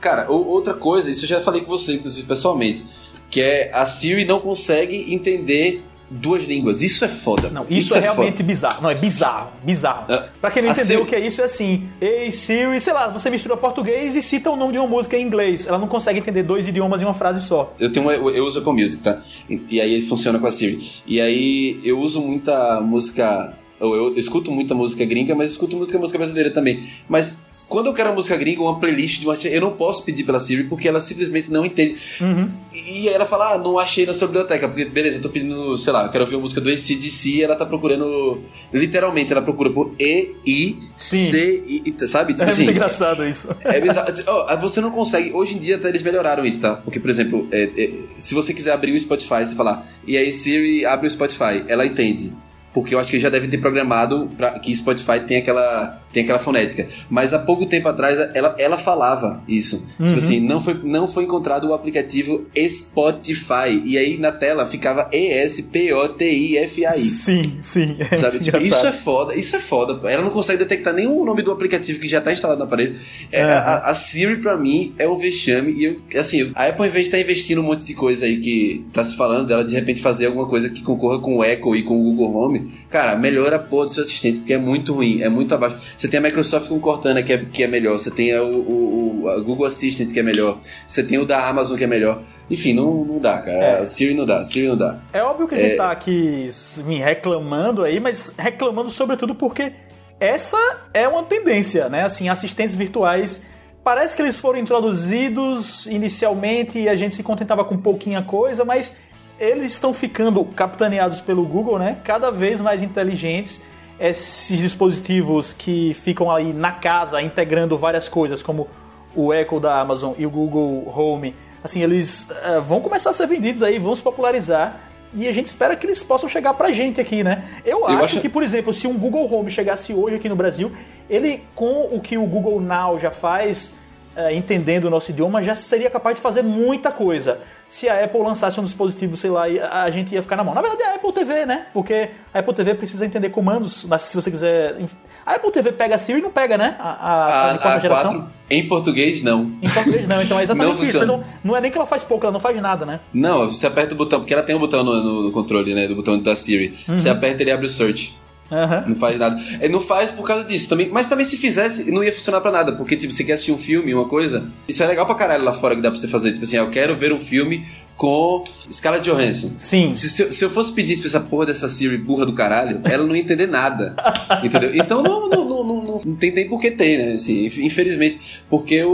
[0.00, 2.84] Cara, outra coisa, isso eu já falei com você, inclusive, pessoalmente,
[3.30, 6.80] que é a Siri não consegue entender duas línguas.
[6.80, 7.50] Isso é foda.
[7.50, 8.44] Não, isso, é, realmente foda.
[8.44, 8.82] bizarro.
[8.82, 10.10] Não, é bizarro, bizarro.
[10.10, 10.28] É.
[10.40, 13.08] Pra quem não entendeu Siri- o que é isso, é assim: Ei, Siri, sei lá,
[13.08, 15.66] você mistura português e cita o nome de uma música em inglês.
[15.66, 17.74] Ela não consegue entender dois idiomas em uma frase só.
[17.78, 19.20] Eu tenho uma- eu uso Apple Music, tá?
[19.50, 20.78] E, e aí ele funciona com a Siri.
[21.06, 23.52] E aí eu uso muita música.
[23.80, 26.82] Eu, eu escuto muita música gringa, mas escuto muita música brasileira também.
[27.08, 30.24] Mas quando eu quero uma música gringa, uma playlist de uma eu não posso pedir
[30.24, 31.96] pela Siri porque ela simplesmente não entende.
[32.20, 32.50] Uhum.
[32.72, 34.68] E aí ela fala, ah, não achei na sua biblioteca.
[34.68, 37.42] Porque, beleza, eu tô pedindo, sei lá, eu quero ouvir uma música do ACDC e
[37.42, 38.40] ela tá procurando.
[38.72, 42.32] Literalmente, ela procura por E, I, C, I, sabe?
[42.32, 42.64] Tipo é assim.
[42.64, 43.48] muito engraçado isso.
[43.60, 44.12] É bizarro.
[44.26, 45.32] Ó, você não consegue.
[45.32, 46.76] Hoje em dia até eles melhoraram isso, tá?
[46.76, 50.32] Porque, por exemplo, é- é, se você quiser abrir o Spotify, você falar, e aí
[50.32, 52.32] Siri abre o Spotify, ela entende.
[52.72, 56.22] Porque eu acho que eles já devem ter programado pra que Spotify tem aquela, tem
[56.22, 56.88] aquela fonética.
[57.08, 59.86] Mas há pouco tempo atrás ela, ela falava isso.
[60.02, 63.82] Tipo assim, não foi, não foi encontrado o aplicativo Spotify.
[63.84, 67.08] E aí na tela ficava E-S-P-O-T-I-F-A-I.
[67.08, 67.96] Sim, sim.
[68.10, 68.38] É Sabe?
[68.38, 70.08] Tipo, isso é foda, isso é foda.
[70.08, 72.96] Ela não consegue detectar nenhum nome do aplicativo que já tá instalado no aparelho.
[73.30, 73.52] É, Aham.
[73.52, 75.72] a, a Siri, pra mim, é um vexame.
[75.72, 78.38] E eu, assim, a Apple, ao invés de estar investindo um monte de coisa aí
[78.38, 81.74] que tá se falando dela, de repente fazer alguma coisa que concorra com o Echo
[81.76, 84.94] e com o Google Home, cara, melhora a porra do seu assistente, porque é muito
[84.94, 85.76] ruim, é muito abaixo.
[85.98, 87.98] Você tem a Microsoft com Cortana, que é, que é melhor.
[87.98, 90.58] Você tem a- o, o, a Google Assistant, que é melhor.
[90.86, 92.22] Você tem o da Amazon, que é melhor.
[92.48, 93.80] Enfim, não, não dá, cara.
[93.80, 93.84] É.
[93.84, 95.00] Siri não dá, Siri não dá.
[95.12, 96.48] É óbvio que a gente tá aqui
[96.86, 99.72] me reclamando aí, mas reclamando sobretudo porque
[100.20, 100.56] essa
[100.94, 102.04] é uma tendência, né?
[102.04, 103.42] Assim, assistentes virtuais.
[103.82, 108.94] Parece que eles foram introduzidos inicialmente e a gente se contentava com pouquinha coisa, mas
[109.40, 111.96] eles estão ficando capitaneados pelo Google, né?
[112.04, 113.60] Cada vez mais inteligentes.
[114.00, 118.68] Esses dispositivos que ficam aí na casa integrando várias coisas, como
[119.14, 121.34] o Echo da Amazon e o Google Home,
[121.64, 124.80] assim, eles eh, vão começar a ser vendidos aí, vão se popularizar.
[125.14, 127.42] E a gente espera que eles possam chegar pra gente aqui, né?
[127.64, 130.70] Eu, acho, acho- que, por exemplo, se um Google Home chegasse hoje aqui no Brasil,
[131.08, 133.72] ele, com o que o Google Now já faz,
[134.18, 137.38] eh, entendendo o nosso idioma, já seria capaz de fazer muita coisa.
[137.68, 140.54] Se a Apple lançasse um dispositivo, sei lá, e a gente ia ficar na mão.
[140.54, 141.66] Na verdade, é a Apple TV, né?
[141.72, 144.76] Porque a Apple TV precisa entender comandos, mas se você quiser.
[145.24, 146.76] A Apple TV pega a Siri e não pega, né?
[146.78, 148.10] A, a, a A, geração.
[148.12, 149.52] 4, em português, não.
[149.62, 151.04] Em português não, então é exatamente Não isso.
[151.06, 153.00] Não, não é nem que ela faz pouco, ela não faz nada, né?
[153.12, 155.86] Não, você aperta o botão, porque ela tem um botão no, no- controle, né?
[155.86, 156.74] Do botão da Siri.
[156.88, 156.96] Uhum.
[156.96, 158.17] Você aperta ele abre o search.
[158.50, 158.84] Aham.
[158.88, 159.38] Não faz nada.
[159.60, 160.88] Ele não faz por causa disso também.
[160.90, 162.72] Mas também se fizesse, não ia funcionar pra nada.
[162.72, 164.46] Porque, tipo, você quer assistir um filme, uma coisa.
[164.66, 166.32] Isso é legal pra caralho lá fora que dá pra você fazer.
[166.32, 169.50] Tipo assim, ah, eu quero ver um filme com Scarlett Johansson.
[169.58, 169.92] Sim.
[169.92, 172.32] Se, se eu- se eu fosse pedir isso pra essa porra dessa Siri burra do
[172.32, 173.94] caralho, ela não ia entender nada.
[174.42, 174.74] entendeu?
[174.74, 177.12] Então não, não, não, não, não, não tem nem por que ter, né?
[177.14, 178.18] Assim, inf- infelizmente.
[178.48, 178.90] Porque o,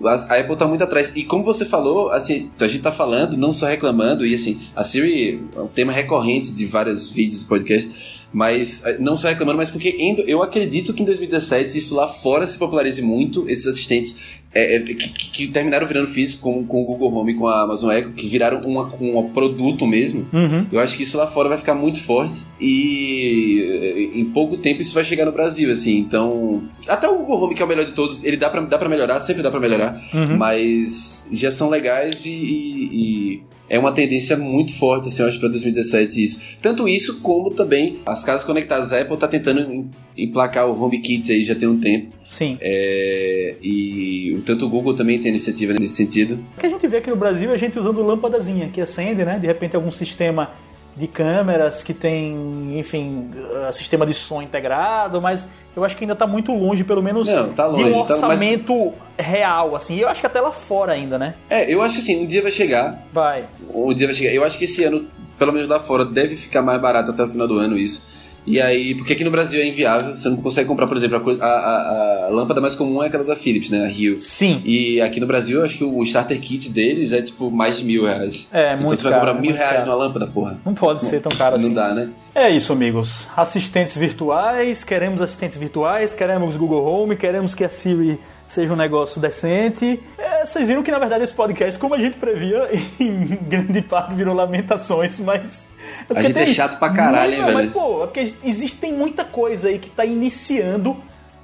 [0.00, 1.12] o- a, a Apple tá muito atrás.
[1.16, 4.84] E como você falou, assim, a gente tá falando, não só reclamando, e assim, a
[4.84, 8.23] Siri é um tema recorrente de vários vídeos e podcasts.
[8.34, 12.44] Mas eh, não só reclamando, mas porque eu acredito que em 2017 isso lá fora
[12.46, 14.16] se popularize muito, esses assistentes
[14.52, 17.62] é, é, que, que- terminaram virando físico com, com o Google Home e com a
[17.62, 20.26] Amazon Echo, que viraram uma- um produto mesmo.
[20.32, 20.66] Uhum.
[20.72, 24.94] Eu acho que isso lá fora vai ficar muito forte e em pouco tempo isso
[24.94, 25.98] vai chegar no Brasil, assim.
[25.98, 28.78] Então, até o Google Home, que é o melhor de todos, ele dá pra, dá
[28.78, 30.36] pra melhorar, sempre dá pra melhorar, Uhum.
[30.36, 35.40] mas já são legais e, e- e é uma tendência muito forte, assim, eu acho,
[35.40, 36.40] pra 2017 isso.
[36.60, 38.92] Tanto isso como também as casas conectadas.
[38.92, 42.08] A Apple tá tentando em- emplacar o HomeKit aí já tem um tempo.
[42.28, 42.58] Sim.
[42.60, 46.44] É, e tanto o Google também tem iniciativa nesse sentido.
[46.56, 49.24] O que a gente vê aqui no Brasil é a gente usando lâmpadazinha que acende,
[49.24, 49.38] né?
[49.38, 50.50] De repente algum sistema
[50.96, 53.30] de câmeras que tem, enfim,
[53.68, 57.26] uh, sistema de som integrado, mas eu acho que ainda tá muito longe, pelo menos,
[57.26, 59.96] Não, tá de longe, um tá- mas- orçamento real, assim.
[59.96, 61.34] Eu acho que até lá fora ainda, né?
[61.50, 63.44] É, eu acho que assim, um dia vai chegar, Vai.
[63.72, 64.32] um dia vai chegar.
[64.32, 67.28] Eu acho que esse ano, pelo menos lá fora, deve ficar mais barato até o
[67.28, 68.13] final do ano isso.
[68.46, 71.46] E aí, porque aqui no Brasil é inviável, você não consegue comprar, por exemplo, a,
[71.46, 73.84] a- a- lâmpada mais comum é aquela da Philips, né?
[73.84, 74.20] A Rio.
[74.22, 74.60] Sim.
[74.64, 78.04] E aqui no Brasil, acho que o starter kit deles é tipo mais de mil
[78.04, 78.48] reais.
[78.52, 79.86] É, então muito você vai caro, comprar mil muito reais caro.
[79.86, 80.58] numa lâmpada, porra.
[80.64, 81.66] Não pode ser tão caro assim.
[81.66, 82.10] Não dá, né?
[82.34, 83.26] É isso, amigos.
[83.36, 89.20] Assistentes virtuais, queremos assistentes virtuais, queremos Google Home, queremos que a Siri seja um negócio
[89.20, 90.00] decente.
[90.44, 92.68] É, vocês viram que, na verdade, esse podcast, como a gente previa,
[93.00, 95.66] em grande parte virou lamentações, mas...
[96.02, 97.58] é porque gente é chato pra caralho, hein, Não, velho?
[97.58, 100.96] Mas, pô, é porque existe muita coisa aí que tá iniciando,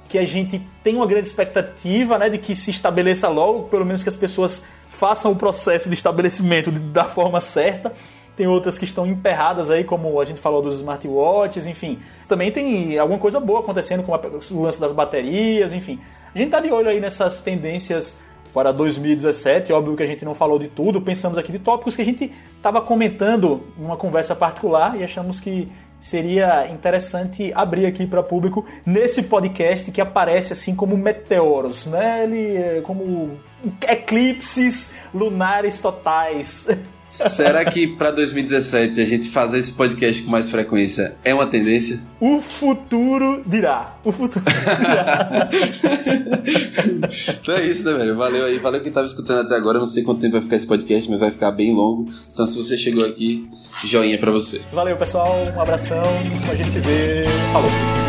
[0.07, 4.03] que a gente tem uma grande expectativa, né, de que se estabeleça logo, pelo menos
[4.03, 7.91] que as pessoas façam o processo de estabelecimento da forma certa.
[8.37, 11.99] tem outras que estão emperradas aí, como a gente falou dos smartwatches, enfim.
[12.27, 15.99] Também tem alguma coisa boa acontecendo com o lance das baterias, enfim.
[16.33, 18.15] A gente tá de olho aí nessas tendências
[18.53, 19.71] para 2017.
[19.73, 22.31] Óbvio que a gente não falou de tudo, pensamos aqui de tópicos que a gente
[22.55, 29.23] estava comentando numa conversa particular e achamos que seria interessante abrir aqui para público nesse
[29.23, 32.23] podcast que aparece assim como meteoros, né?
[32.23, 33.39] Ele é como
[33.87, 36.67] eclipses lunares totais.
[37.05, 41.99] Será que para 2017 a gente fazer esse podcast com mais frequência é uma tendência?
[42.19, 43.97] O futuro dirá.
[44.03, 45.49] O futuro dirá.
[47.41, 48.15] então é isso, né, velho?
[48.15, 48.59] Valeu aí.
[48.59, 49.77] Valeu quem tava escutando até agora.
[49.77, 52.09] Eu não sei quanto tempo vai ficar esse podcast, mas vai ficar bem longo.
[52.33, 53.49] Então se você chegou aqui,
[53.83, 54.61] joinha para você.
[54.71, 55.35] Valeu, pessoal.
[55.55, 56.03] Um abração.
[56.49, 57.25] A gente se vê.
[57.51, 58.00] Falou.